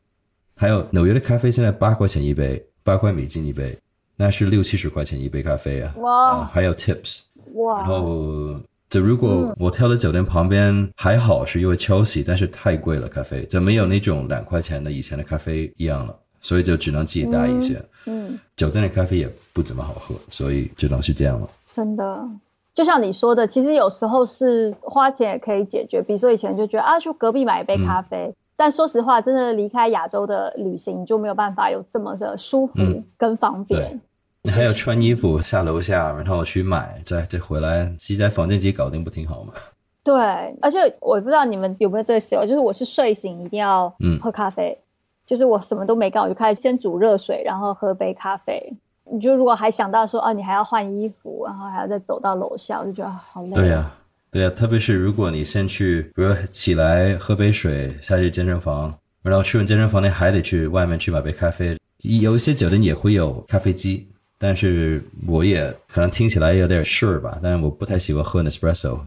[0.55, 3.77] 还有纽约的咖啡现在八块钱一杯，八块美金一杯，
[4.17, 5.93] 那是六七十块钱一杯咖啡啊。
[5.99, 6.43] 哇！
[6.45, 7.21] 还有 tips。
[7.53, 7.77] 哇！
[7.77, 8.59] 然后。
[8.89, 17.83] 就如果我挑的酒店旁边还好，是因为 Chelsea，但是太贵了，咖啡就没有那种两块钱的以前的咖啡一样了，所以就只能自己带一些。
[18.05, 21.49] 嗯，酒店的咖啡也不怎么好喝，所以只能是这样了。
[21.73, 22.29] 真的，
[22.73, 26.01] 就像你说的，其实有时候是花钱也可以解决。
[26.01, 32.73] 比如说以前就觉得啊，去隔壁买一杯咖啡，但说实话，真的离开亚洲的旅行就没有办法有这么的舒服
[33.17, 33.99] 跟方便。
[34.47, 39.51] 你还要穿衣服下楼下，然后去买，再再回来，自己在房间自己搞定不挺好吗？
[40.05, 40.15] 对，
[40.61, 44.79] 而且我不知道你们有没有这个习惯，就是我是睡醒一定要喝咖啡，
[45.25, 48.73] 就是我什么都没干，我就开始先煮热水，然后喝杯咖啡。
[49.11, 53.51] 你就如果还想到说哦，你还要换衣服，然后还要再走到楼下，我就觉得好累。
[53.51, 53.91] 对呀，
[54.31, 61.77] 对呀，特别是如果你先去，比如起来喝杯水，下去健身房，然后去完健身房，你还得去外面去买杯咖啡。
[62.21, 64.07] 有一些酒店也会有咖啡机。
[64.39, 68.99] 但是我也可能听起来有点事儿吧，但是我不太喜欢喝 Nespresso，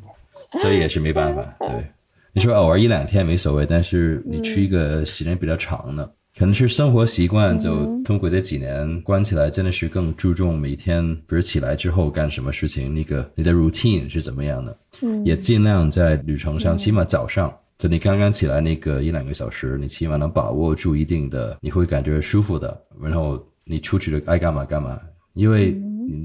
[0.60, 1.42] 所以也是没办法。
[1.66, 1.86] 对，
[2.32, 6.04] 你说偶尔一两天没所谓，但是你去一个时间比较长的，
[6.38, 14.78] 可能是生活习惯，就通过这几年关起来，真的是更注重每天，比如起来之后干什么事情，那个你的 routine 是怎么样的，
[15.24, 23.42] 也尽量在旅程上，起码早上就你刚刚起来那个一两个小时，你起码能把握住一定的，你会感觉舒服的，然后。
[23.68, 24.98] 你出去了爱干嘛干嘛，
[25.34, 25.72] 因为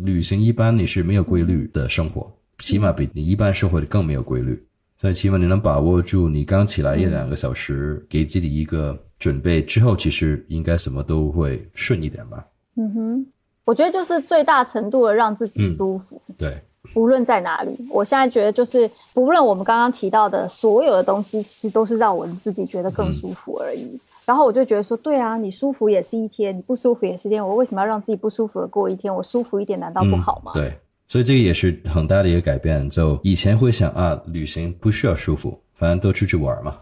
[0.04, 4.64] 旅行一般你是没有规律的生活，起码比你一般生活的更没有规律，
[5.00, 12.46] 所以起码你能把握住你刚起来一两个小时，给自己一个准备之后，其实应该什么都会顺一点吧。
[12.76, 13.26] 嗯哼，
[13.66, 16.22] 我觉得就是最大程度的让自己舒服。
[16.38, 16.56] 对，
[16.94, 24.00] 无论在哪里，我现在觉得就是不论我们刚刚提到的所有的东西，其实都是让我们自己觉得更舒服而已。
[24.32, 27.46] 然后我就觉得说，对啊，你舒服也是一天，你不舒服也是一天。
[27.46, 29.14] 我为什么要让自己不舒服的过一天？
[29.14, 30.54] 我舒服一点难道不好吗？
[30.56, 30.74] 对，
[31.06, 32.90] 所以这个也是很大的一个改变。
[32.90, 36.78] 就以前会想啊，旅行不需要舒服，反正多出去玩嘛。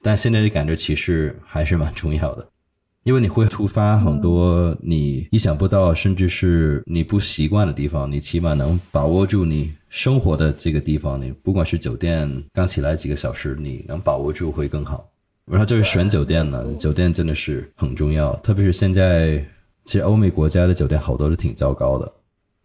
[0.00, 2.48] 但现在的感觉其实还是蛮重要的，
[3.02, 8.08] 因为你会突发很多你意想不到，甚至是你不习惯的地方。
[8.08, 15.04] 你起码能把握住你生活的这个地方，你不管是酒店刚起来几个小时，你能把握住会更好。
[15.46, 19.44] 然后就是选酒店呢，酒店真的是很重要，特别是现在，
[19.84, 22.10] 其实欧美国家的酒店好多都挺糟糕的。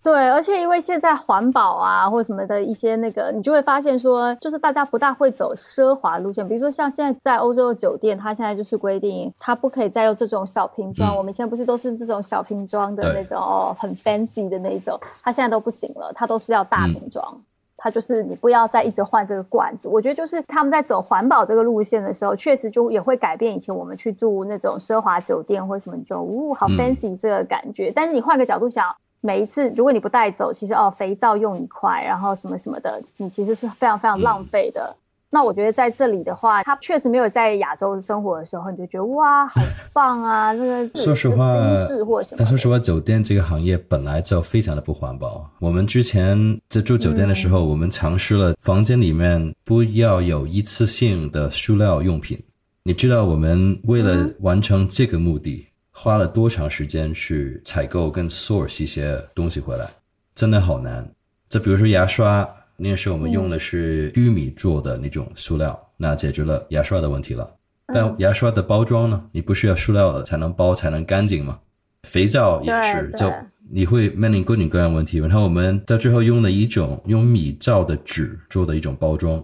[0.03, 6.47] 对，而且因为现在环保啊或者什么的一些那个，你就会发现说，就是大家不大会走奢华路线。
[6.47, 11.17] 比如说像现在在欧洲的酒店，它现在就是规定，它不可以再用这种小瓶装。
[11.17, 17.41] 我们以前不是都是这种小瓶装的那种哦，很 fancy 的那种，它现在都不行了，它都是要大瓶装。
[17.77, 27.91] 它就是你不要再一直换这个罐子，我觉得就是他们在走环保这个路线的时候，确实就也会改变以前我们去住那种奢华酒店或什么这种，呜，好 fancy 这个感觉。
[27.91, 28.85] 但是你换个角度想，
[29.21, 34.95] 每一次如果你不带走，其实哦，肥皂用一块，然后什么什么的，你其实是非常非常浪费的。
[35.29, 39.61] 那我觉得在这里的话，他确实没有在亚洲生活的时候，你就觉得哇，好
[39.91, 40.53] 棒啊！
[40.53, 42.45] 那个 说实话，精致或什么。
[42.45, 45.49] 说实话，酒店这个行业本来就非常的不环保。
[45.59, 46.37] 我们之前
[46.69, 52.41] 在住酒店的时候，我们尝试了房间里面不要有一次性的塑料用品。
[52.83, 59.85] 你知道我们为了完成这个目的，花了多长时间去采购跟 source 一些东西回来？
[60.33, 61.05] 真的好难。
[61.49, 62.47] 就比如说牙刷。
[62.77, 67.49] 那时候我们用的是玉米做的那种塑料，那解决了牙刷的问题了。
[67.93, 69.23] 但牙刷的包装呢？
[69.31, 71.59] 你不需要塑料的才能包才能干净吗？
[72.03, 73.33] 肥皂也是，就
[73.69, 75.17] 你会面临各种各样的问题。
[75.17, 79.43] 然后我们到最后用了一种用米造的纸做的一种包装，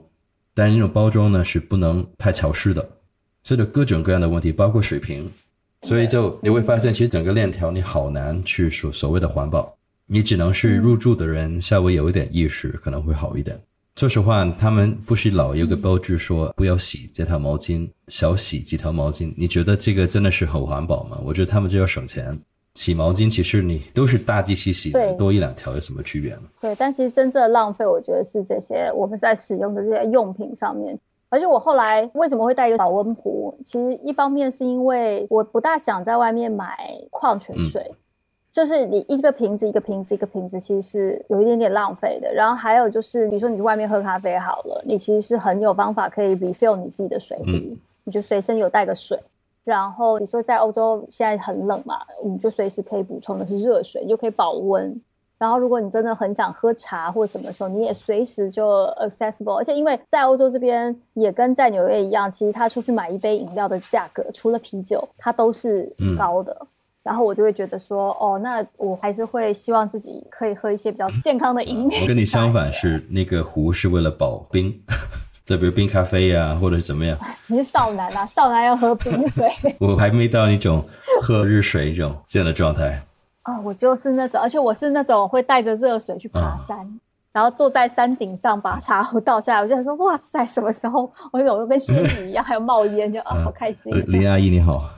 [0.53, 2.87] 但那种包装呢是不能太潮湿的，
[3.43, 5.29] 所以就各种各样的问题，包括水瓶。
[5.81, 9.75] 所以就你会发现，其实整个链条你好难去所所谓的环保，
[10.05, 13.59] 你只能是入住的人稍微有一点意识可能会好一点。
[13.95, 19.33] 说实话，他们不是老有个标志说不要洗这条毛巾，少洗几条毛巾。
[19.37, 21.17] 你觉得这个真的是很环保吗？
[21.23, 22.37] 我觉得他们就要省钱。
[22.73, 26.41] 洗毛巾其实你都是大机器洗的，多一两条有什么区别呢？
[26.59, 30.99] 对，但其实真正的浪费，我觉得是这些我们在使用的这些用品上面。
[31.29, 33.55] 而且我后来为什么会带一个保温壶？
[33.63, 36.75] 其实一方面是因为我不大想在外面买
[37.11, 37.83] 矿泉水。
[38.53, 42.31] 就是你一个瓶子一个瓶子一个瓶子，其实是有一点点浪费的。
[42.31, 47.45] 然后还有就是，比如说你去外面喝咖啡好了，你其实是很有方法可以 refill 你自己的水壶，
[48.03, 49.19] 你就随身有带个水。
[49.63, 55.01] 然后你说在欧洲现在很冷嘛，你就随时可以补充的是热水，你就可以保温。
[55.39, 59.55] 然后如果你真的很想喝茶或什么时候，你也随时就 accessible。
[59.57, 66.55] 而且因为在欧洲这边也跟在纽约一样，其实他出去买一杯饮料的价格，除了啤酒，它都是高的。
[67.03, 72.01] 然后我就会觉得说，哦，那我还是会希望自己可以喝一些比较 健康的饮品。
[72.01, 74.73] 我跟你相反，是那个壶是为了保冰，
[75.43, 77.17] 再比如冰咖啡呀，或者怎么样。
[77.47, 79.51] 你是少男啊，少男要喝冰水。
[79.79, 80.83] 我还没到那种
[81.21, 83.03] 喝热水这种这样的状态。
[83.43, 86.99] 哦，我就是那种，而且我是那种会带着热水去爬山，
[87.33, 93.91] 然后坐在山顶上把茶壶倒下来，我就想说，哇塞，什么时候我有种跟仙女一样，还有冒烟，就啊，好开心。
[94.07, 94.89] 林阿姨你好，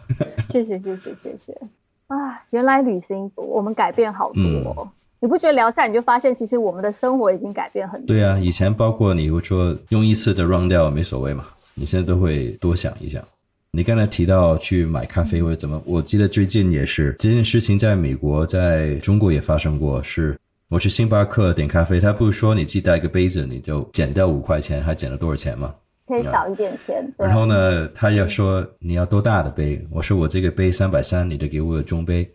[0.51, 1.60] 谢谢谢谢谢谢。
[2.08, 4.88] 啊，原来旅行我们改变好多，
[5.20, 8.08] 你不觉得聊下你就发现，其实我们的生活已经改变很多。
[8.08, 13.24] 对啊，以前包括你说用一次的 run 掉没所谓嘛，你现在都会多想一想。
[13.72, 20.01] 你刚才提到去买咖啡或者怎么，我记得最近也是这件事情，在美国、在中国也发生过。
[20.03, 20.39] 是
[20.70, 25.74] 我去星巴克点咖啡，他不是说你自己带个杯子，你就减掉五块钱，还减了多少钱吗？
[26.08, 27.14] 可以少一点钱。
[27.18, 29.86] 然后呢，他要说你要多大的杯？
[29.91, 32.30] 我说我这个杯三百三，你得给我个中杯。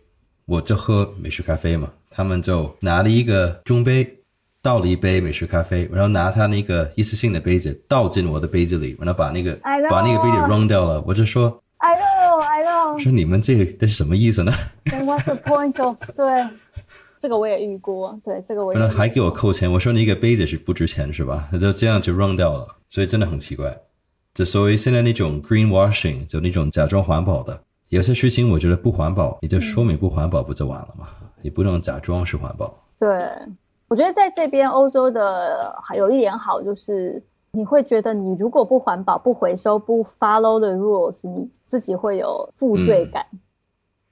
[0.45, 4.05] 我就喝美式咖啡嘛，他们就拿了一个中杯，
[4.61, 9.57] 倒了一杯美式咖啡，然后拿他那个一次性的杯子倒进我的杯子里，然后把那个
[9.89, 11.01] 把那个杯子扔掉了。
[11.07, 12.99] 我就说，I know, I know。
[12.99, 14.51] 说你们这这是什么意思呢
[14.87, 15.95] ？What's the point of？
[16.15, 16.27] 对。
[17.17, 18.73] 这个我也遇过，对这个我。
[18.89, 21.47] 还给我扣钱，我说你一个杯子是不值钱是吧？
[21.51, 23.75] 那就这样就扔掉了，所以真的很奇怪。
[24.35, 31.07] 就所谓现在那种 green washing，就那种假装环保的，有些事情我觉得不环保，你就说明不环保不就完了吗？
[31.41, 32.71] 你不能假装是环保。
[32.99, 33.09] 对，
[33.87, 43.25] 我觉得在这边欧洲的还有一点好，就是你会觉得你如果不环保、不回收、不 follow the rules，你自己会有负罪感。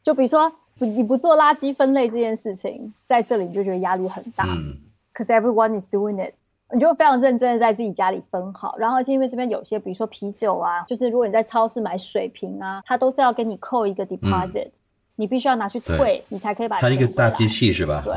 [0.02, 0.52] 就比如说。
[0.82, 4.46] 你不做垃圾分类这件事情，在这里你就觉得压力很大。
[4.48, 4.78] 嗯。
[5.12, 6.34] 可是 everyone is doing it，
[6.74, 8.76] 你就会非常认真的在自己家里分好。
[8.78, 14.70] 然后而且因为这边有些，比如说啤酒啊，就是如果你在超市买水瓶啊，它都是要给你扣一个 deposit，
[15.16, 18.02] 你必须要拿去退，你才可以把它一个大机器是吧？
[18.04, 18.14] 对。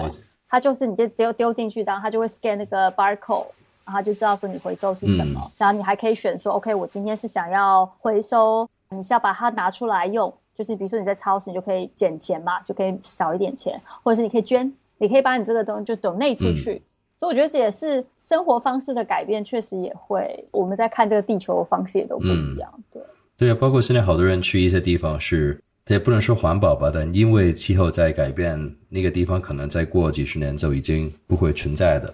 [0.49, 3.47] 它就是你就只有丢进去，然后它就会 scan 那个 barcode，
[3.87, 5.51] 然后就知道说你回收是什么。
[5.57, 10.31] 然后你还可以选说，OK，我今天是想要回收，你是要把它拿出来用。
[10.55, 16.83] 就是比如说你在超市，你就可以减钱嘛，就可以少一点钱，或者是你可以捐，你可以把你这个东西就走内出去。
[17.23, 22.69] 所以我觉得这也是生活方式的改变，确实也会我们在看这个地球的方式也都不一样。
[22.93, 23.01] 对
[23.39, 32.13] 对啊，包括现在好多人去一些地方是，它也不能说环保吧，但因为气候在改变，那个地方可能再过几十年就已经不会存在的。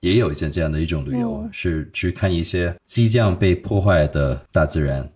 [0.00, 5.08] 也有一些这样的一种旅游，是去看一些即将被破坏的大自然。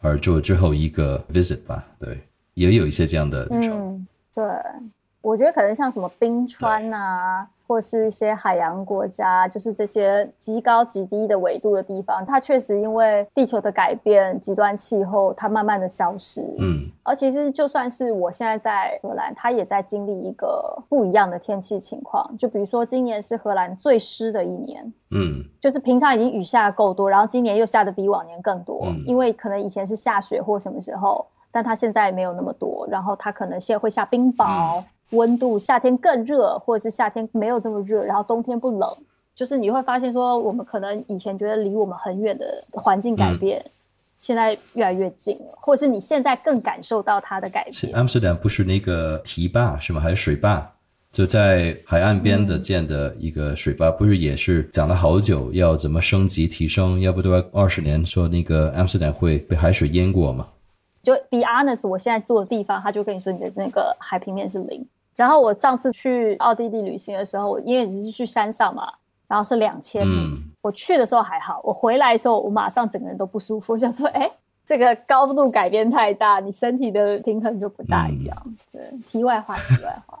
[0.00, 2.18] 而做最后一个 visit 吧，对，
[2.54, 3.72] 也有一些这样的旅程。
[3.72, 4.44] 嗯对，
[5.20, 7.46] 我觉得可能像什么冰川啊。
[7.68, 16.40] 或是一些海洋国家，就是这些极高极低的纬度的地方，它确实因为地球的改变、极端气候，它慢慢的消失。
[16.58, 22.34] 嗯，而其实就算是我现在在荷兰，它也在经历一个不一样的天气情况。
[22.38, 24.90] 就比如说，今年是荷兰最湿的一年。
[25.10, 28.86] 嗯，就是平常已经雨下够多，然后今年又下的比往年更多。
[29.06, 34.82] 因为可能以前是下雪或什么时候，但它现在没有那么多，然后它可能现在会下冰雹。
[35.10, 38.96] 温度夏天更热，或者是夏天没有这么热，然后冬天不冷，
[39.34, 43.64] 就是你会发现说，我们可能以前觉得离我们很远的环境改变，
[44.18, 47.94] 现在越来越近了，或者是你现在更感受到它的改变。
[47.94, 50.00] 阿姆斯特丹不是那个堤坝是吗？
[50.00, 50.70] 还是水坝？
[51.10, 57.00] 就在海岸边的建的一个水坝，不是也是讲了好久要怎么升级提升？
[57.00, 60.46] 要不都要二十年，说那个阿姆斯特丹会被海水淹过吗？
[61.02, 64.86] 就 be honest，我现在住的地方，他就跟你说你的那个海平面是零。
[65.18, 68.90] 然后我上次去奥地利旅行的时候，因为只是去山上嘛，
[69.26, 70.40] 然后是两千米。
[70.62, 74.30] 我去的时候还好，我回来的时候我马上整个人都不舒服，我想说，哎，
[74.64, 78.36] 这个高度改变太大，你身体的平衡就不大一样。
[78.70, 80.18] 对，题外话，题外话。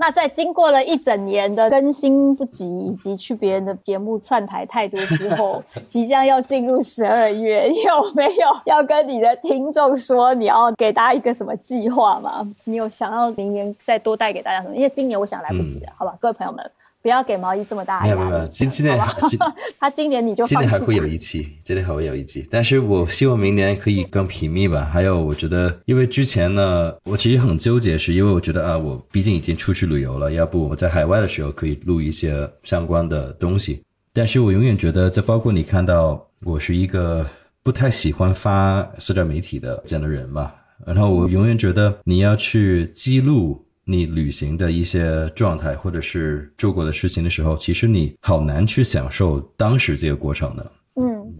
[0.00, 12.48] 那在经过了一整年的更新不及，以及去别人的节目串台太多之后，即将要进入十二月，你有没有要跟你的听众说，你要给大家一个什么计划吗？
[12.62, 14.76] 你有想要明年再多带给大家什么？
[14.76, 16.70] 因为今年我想来不及了，好吧，各位朋友们。
[17.00, 18.02] 不要给毛衣这么大。
[18.02, 18.98] 没有没有，今 今年
[19.78, 22.46] 他今年你就今年还会有一期，今年还会有一期。
[22.50, 24.84] 但是我希望明年可以更频密吧。
[24.84, 33.82] 还有，我觉得因为之前呢，我其实很纠结，是因为我觉得啊，我毕竟已经出去旅游了，要不我在海外的时候可以录一些相关的东西。
[34.12, 37.24] 但是我永远觉得，这包括你看到我是一个
[37.62, 40.52] 不太喜欢发社交媒体的这样的人嘛。
[40.84, 43.64] 然后我永远觉得你要去记录。
[43.90, 50.72] 你旅行的一些状态，或者是做过的事情的时候，其实你好难去享受当时这个过程的。
[50.96, 51.34] 嗯，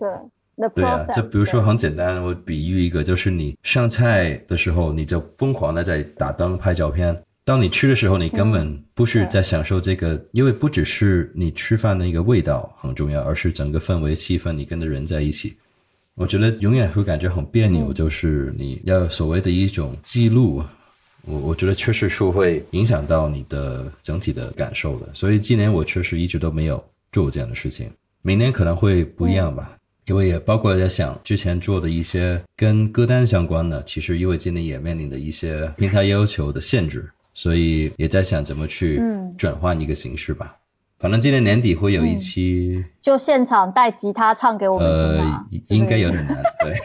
[0.56, 15.54] 对，对啊，就比如说很简单，我比喻一个，就是你上菜的时候，你就疯狂的在打灯拍照片；当你吃的时候，你根本不是在享受这个，因为不只是你吃饭的一个味道很重要，而是整个氛围、气氛，你跟着人在一起。
[16.14, 20.64] 我觉得永远会感觉很别扭，就是你要所谓的一种记录。
[21.28, 27.90] 我我觉得确实是会影响到你的整体的感受的，所以今年我确实一直都没有做这样的事情。
[28.22, 29.76] 明年可能会不一样吧，
[30.06, 39.00] 因为也包括在想之前做的一些跟歌单相关的，其实因为今年也面临的一些平台要求的限制，所以也在想怎么去
[39.36, 40.56] 转换一个形式吧。
[40.98, 46.76] 反正今年年底会有一期，就现场带吉他唱给我们呃，应该有点难，对。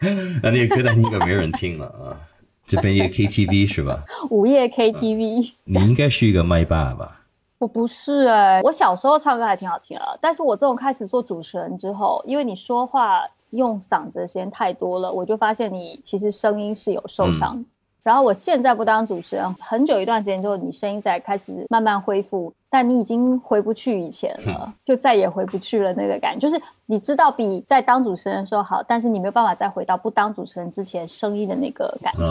[0.42, 2.20] 那那个歌单应该没人听了啊。
[2.66, 4.02] 这边一个 KTV 是吧？
[4.30, 7.20] 午夜 KTV，你应该是一个麦霸吧？
[7.58, 10.14] 我不是哎，我小时候唱歌还挺好听啊。
[10.20, 17.64] 但是我这种开始做主持人之后，因为你说话用嗓子的时间太多了，我就发现你其实声音是有受伤。
[18.04, 26.38] 然后我现在不当主持人，很久一段时间之后，你声音才开始慢慢恢复，但你已经回不去以前了，就再也回不去了那个感觉。
[26.38, 32.22] 就是你知道比在当主持人的时候好，但是你没有办法再回到不当主持人之前声音的那个感觉。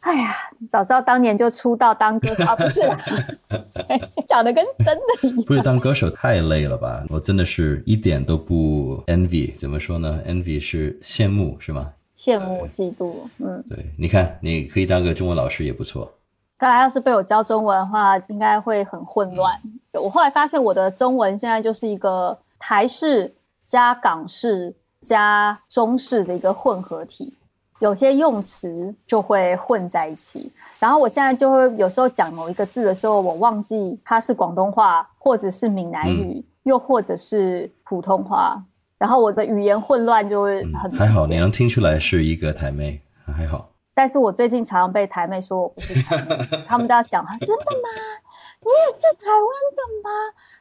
[0.00, 0.34] 哎呀，
[0.70, 2.56] 早知道当年就出道当歌手啊！
[2.56, 2.80] 不是，
[4.26, 5.44] 讲的跟真的一样。
[5.44, 7.04] 不是当歌手太累了吧？
[7.10, 11.92] 我真的是一点都不 envy，怎么说呢？envy 是羡慕是吗？
[12.18, 16.12] 羡慕、嫉妒，嗯，对，你看，你可以当个中文老师也不错。
[16.56, 19.54] 刚才要是被我教中文的话，应该会很混乱。
[19.92, 23.32] 我后来发现，我的中文现在就是一个台式
[23.64, 27.32] 加港式加中式的一个混合体，
[27.78, 30.50] 有些用词就会混在一起。
[30.80, 38.60] 然后我现在就会有时候讲某一个字的时候，我忘记它是广东话，或者是闽南语，又或者是普通话。
[38.98, 43.70] 然后我的语言混乱就会很还好，你能听出来是一个台妹，还好。
[43.94, 46.36] 但是我最近常常被台妹说我不是台妹，
[46.66, 47.88] 他们都要讲，真的吗？
[48.60, 50.10] 你也是台湾的吗？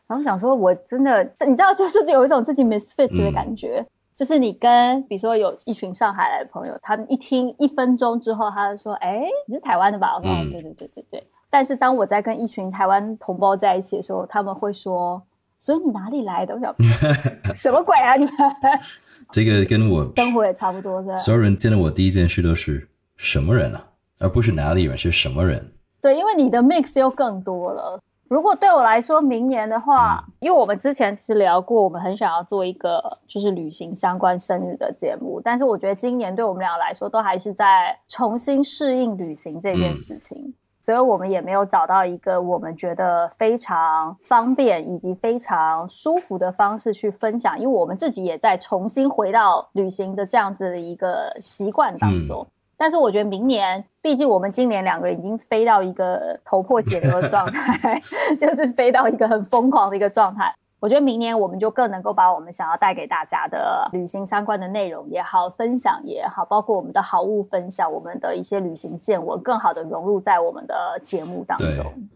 [0.07, 3.85] 然后想说，我真的，你知道，就是有一种自己 misfit 的感觉，
[4.15, 10.15] 就是你跟比如说有一群上海来的朋友，他们一听一分钟之后，他就说，哎，你是台湾的吧？
[10.15, 11.27] 我说，对对对对对。
[11.49, 15.21] 但是当我在跟一群台湾同胞在一起的时候，他们会说。
[15.57, 16.53] 所以你哪里来的？
[16.53, 16.73] 我想
[17.53, 18.15] 什么鬼啊！
[18.15, 18.33] 你们
[19.31, 23.87] 这个跟我 生活也差不多，是所有人见到我第一件事都是什么人啊，
[24.19, 25.73] 而不是哪里人，是什么人？
[25.99, 27.99] 对，因为你的 mix 又更多了。
[28.29, 40.53] 如果对我来说，明年的话，因为我们之前其实聊过，我们很想要做一个就是旅行相关生日的节目，但是我觉得今年对我们俩来说，都还是在重新适应旅行这件事情。
[40.87, 52.47] 所以我们也没有找到一个我们觉得非常方便以及非常舒服的方式去分享，因为我们自己也在重新回到旅行的这样子的一个习惯当中。
[52.77, 58.01] 但是我觉得明年，毕竟我们今年两个人已经飞到一个头破血流的状态，
[58.39, 60.55] 就是飞到一个很疯狂的一个状态。
[60.79, 71.67] 我觉得明年我们就更能够把我们想要带给大家的旅行相关的内容也好，分享也好，包括我们的好物分享，我们的一些旅行见闻，更好的融入在我们的节目当中。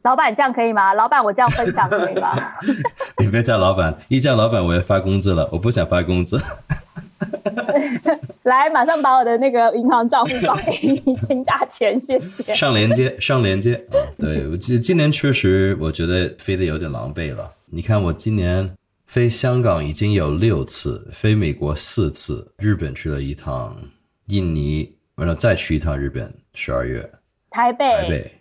[0.04, 0.94] 老板这样可以吗？
[0.94, 2.38] 老板，我这样分享可以吗？
[3.18, 6.40] 你别叫老板，一叫老板我要发工资了，我不想发工资。
[8.44, 10.72] 来，马上把我的那个银行账户发给
[11.04, 12.54] 你，请打钱，谢谢。
[12.54, 13.84] 上连接，上连接。
[14.20, 17.52] 对， 我今今年确实我觉得飞得有点狼狈了。
[17.74, 23.74] 你看，我今年飞香港已经有六次，飞美国四次，日本去了一趟，
[24.26, 27.10] 印尼完了再去一趟日本，十二月，
[27.50, 28.32] 台北，台北，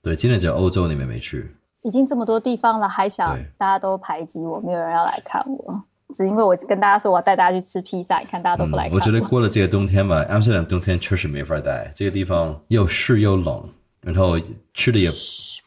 [0.00, 1.50] 对，今年只有欧洲那边没去。
[1.82, 5.82] 已经这么多地方了，还想大家都排挤我，没有人要来看我，
[6.14, 9.00] 只因为我跟大家说我要带大家去吃披萨，你看大家都不来看我。
[9.00, 13.68] 觉得过了这个冬天吧，阿姆斯特丹冬天确实没法待，这个地方又湿又冷，
[14.02, 14.38] 然后
[14.72, 15.10] 吃的也……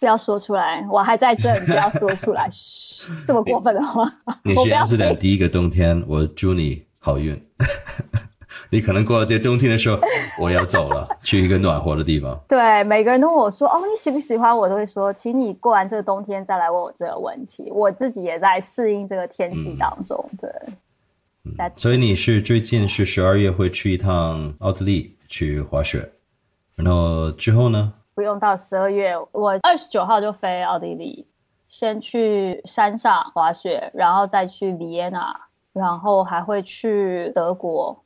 [0.02, 2.50] 不要说出来，我还在这，你不要说出来，
[3.28, 4.12] 这么过分的话。
[4.44, 7.40] 你是阿姆斯特丹第一个冬天，我祝你好运。
[8.72, 10.00] 你可能过了这冬天的时候，
[10.40, 12.36] 我要走了，去一个暖和的地方。
[12.50, 20.28] 对，每个人都问我说：“哦，你喜不喜欢？”我都会说：“请你过完这个冬天再来问我这个问题。”我自己也在适应这个天气当中。
[20.42, 20.52] 对，
[21.76, 26.12] 所以你是最近是十二月会去一趟奥地利去滑雪，
[26.76, 27.94] 然后之后呢？
[28.22, 31.28] 不用到十二月，我二十九号就飞奥地利，
[31.66, 35.36] 先去山上滑雪，然后再去维也纳，
[35.74, 38.00] 然后还会去德国。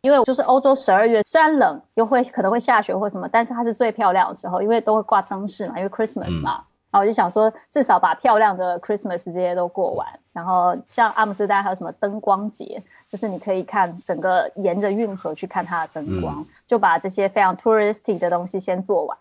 [0.00, 6.64] 因为就是欧洲十二月虽然冷，又会可能会下雪或什么，但是它是最漂亮的时候，因为都会挂灯饰嘛，因为 Christmas 嘛。
[6.90, 10.06] 然后我就想说，至少把漂亮的 Christmas 这些都过完。
[10.32, 19.18] 然后像阿姆斯特丹还有什么灯光节，就是你可以看整个沿着运河去看它的灯光，就把这些非常 touristy 的东西先做完。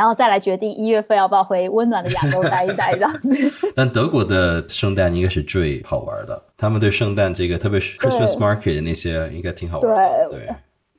[0.00, 3.28] 然后再来决定一月份要不要回温暖的亚洲待一待这样子。
[3.76, 10.28] 但德国的圣诞应该是最好玩的，他们对圣诞这个，特别是 Christmas market 的那些，应该挺好玩的。
[10.30, 10.48] 对，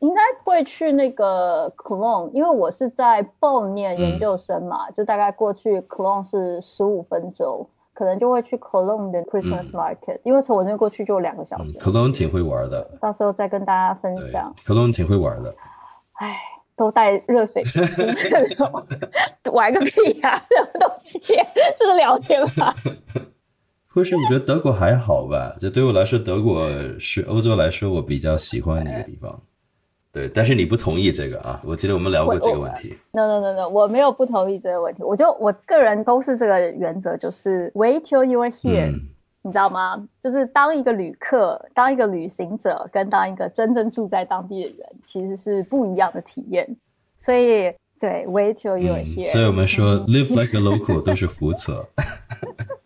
[0.01, 11.79] 应该会去那个 Cologne，因为我是在 Bonn 念研究生嘛，就大概过去 Cologne 是十五分钟，可能就会去 Cologne 的 Christmas market，因为从我那边过去就两个小时。
[11.79, 14.53] Cologne 挺会玩的，到时候再跟大家分享。
[14.63, 15.55] Cologne 挺会玩的，
[16.19, 16.37] 唉。
[16.75, 17.83] 都带热水瓶，
[19.53, 20.41] 玩个屁呀！
[20.49, 21.19] 什么东西？
[21.77, 22.73] 这是聊天吗？
[23.93, 25.55] 或是我觉得德国还好吧？
[25.59, 29.41] 这对我来说，德国是欧洲来说我比较喜欢的一个地方。
[30.13, 31.61] 对，但是你不同意这个啊？
[31.63, 32.97] 我记得我们聊过这个问题。
[33.11, 35.03] No No No No，我没有不同意这个问题。
[35.03, 38.93] 我就我个人都是这个原则，就是 Wait till you are here。
[39.43, 40.07] 你知道吗？
[40.21, 46.67] 就是当一个旅客、当一个旅行者，跟当一个真正住在当地的人，其实是不一样的体验。
[47.17, 49.31] 所以，对，wait till you are here。
[49.31, 51.83] 所以我们说， live like a local 都是胡扯。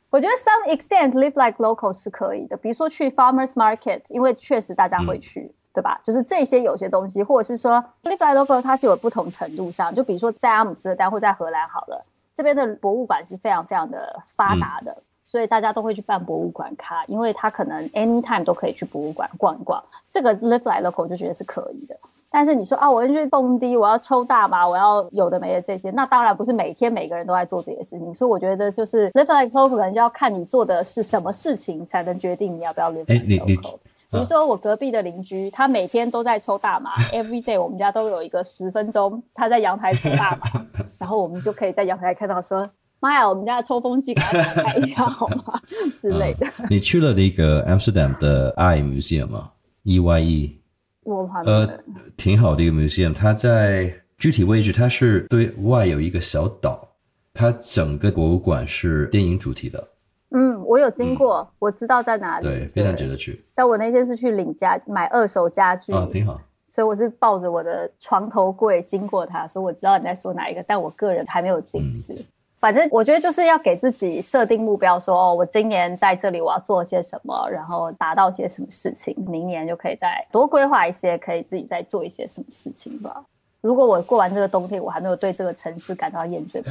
[0.10, 2.56] 我觉得 some extent live like local 是可以的。
[2.56, 6.00] 比如说去 farmers market，因为确实大家会去，对吧？
[6.06, 9.94] 就是这些有些东西，或者是说 live like local，它是有不同程度上。
[9.94, 15.04] 就比如说在阿姆斯特丹或在荷兰好了，这边的博物馆是非常非常的发达的。
[15.36, 19.84] 所以大家都会去办博物馆卡，因为他可能 anytime 都可以去博物馆逛一逛。
[20.08, 21.98] 这个 live like local 就觉得是可以的。
[22.30, 28.16] 但是你说啊，我要去蹦迪，我要抽大麻，我要有的没的这些，那当然不是每天每个人都在做这些事情。
[28.16, 33.76] 所以我觉得就是 live like local 可能就要看你做的是什么事情，才能决定你要不要 live like local。
[34.10, 40.66] 比如说我隔壁的邻居，他每天都在抽大麻， every day 我们家都有一个十分钟他在阳台抽大麻，
[40.98, 42.70] 然后我们就可以在阳台看到说。
[43.00, 45.60] 妈呀，我们家的抽风机给它打开一下好吗？
[45.96, 46.48] 之类的。
[46.70, 49.52] 你去了那个 Amsterdam 的 I Museum 吗
[49.84, 50.62] ？E Y E。
[51.04, 51.70] 我呃，
[52.18, 56.88] 挺好的一个 museum，它在具体位置，它是对外有一个小岛，
[57.32, 59.88] 它整个博物馆是电影主题的。
[60.32, 62.48] 嗯，我有经过，我知道在哪里。
[62.48, 63.46] 对，非常值得去。
[63.54, 66.42] 但我那天是去领家买二手家具啊，挺好。
[66.68, 72.26] 所以我是抱着我的床头柜经过它，所以我知道你在说哪一个，但我个人还没有进去。
[72.60, 83.24] 反正我觉得就是要给自己设定目标，说哦，我今年在这里我要做些什么，然后达到些什么事情，明年就可以再多规划一些，可以自己再做一些什么事情吧。
[83.62, 86.64] 如果我过完这个冬天，我还没有对这个城市感到厌倦，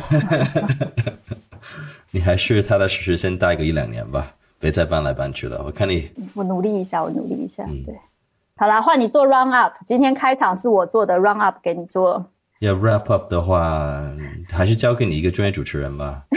[2.11, 5.63] 你还是踏踏实实先待个一两年吧，别再搬来搬去了。
[5.65, 7.65] 我看你，我努力一下，我努力一下。
[7.85, 7.97] 对，
[8.57, 9.75] 好啦，换你做 run up。
[9.87, 12.25] 今天开场是我做的 run up，给你做。
[12.65, 14.03] 要 wrap up 的话，
[14.51, 16.23] 还是交给你一个专业主持人吧。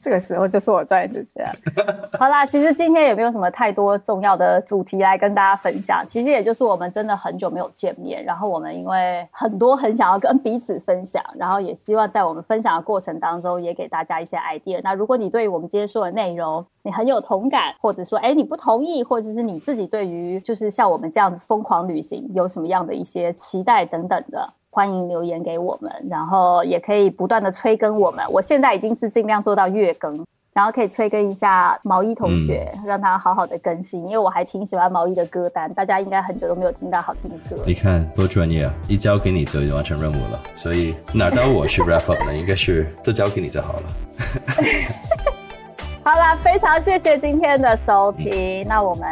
[0.00, 1.48] 这个时候就是我专业主持人。
[2.18, 6.04] 好啦，其实今天也没有什么太多重要的主题来跟大家分享。
[6.06, 14.80] 其实也就是我们真的很久没有见面，然后我们因为很多很想要跟彼此分享，然后也希望在我们分享的过程当中也给大家一些 idea。
[14.82, 24.52] 那如果你对于我们今天说的内容你很有同感，或者说哎你不同意，或者是你自己对于就是像我们这样子疯狂旅行有什么样的一些期待等等的。
[24.74, 28.24] 欢迎留言给我们，然后也可以不断的催更我们。
[28.28, 35.72] 我现在已经是尽量做到月更，然后可以催更一下毛衣同学，让他好好的更新，因为我还挺喜欢毛衣的歌单。
[35.74, 37.62] 大家应该很久都没有听到好听的歌。
[37.64, 38.74] 你看多专业啊！
[38.88, 42.36] 一交给你就完成任务了，所以哪到我去 wrap up 呢？
[42.36, 43.82] 应该是都交给你就好了。
[46.02, 49.06] 好啦，非常谢谢今天的收听，那我们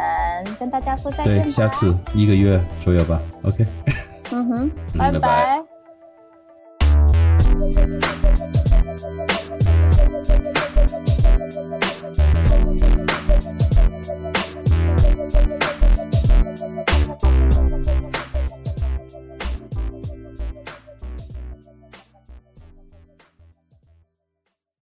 [0.59, 1.41] 跟大家说再见。
[1.41, 3.21] 对，下次一个月左右吧。
[3.45, 3.65] OK。
[4.33, 5.63] 嗯哼拜拜。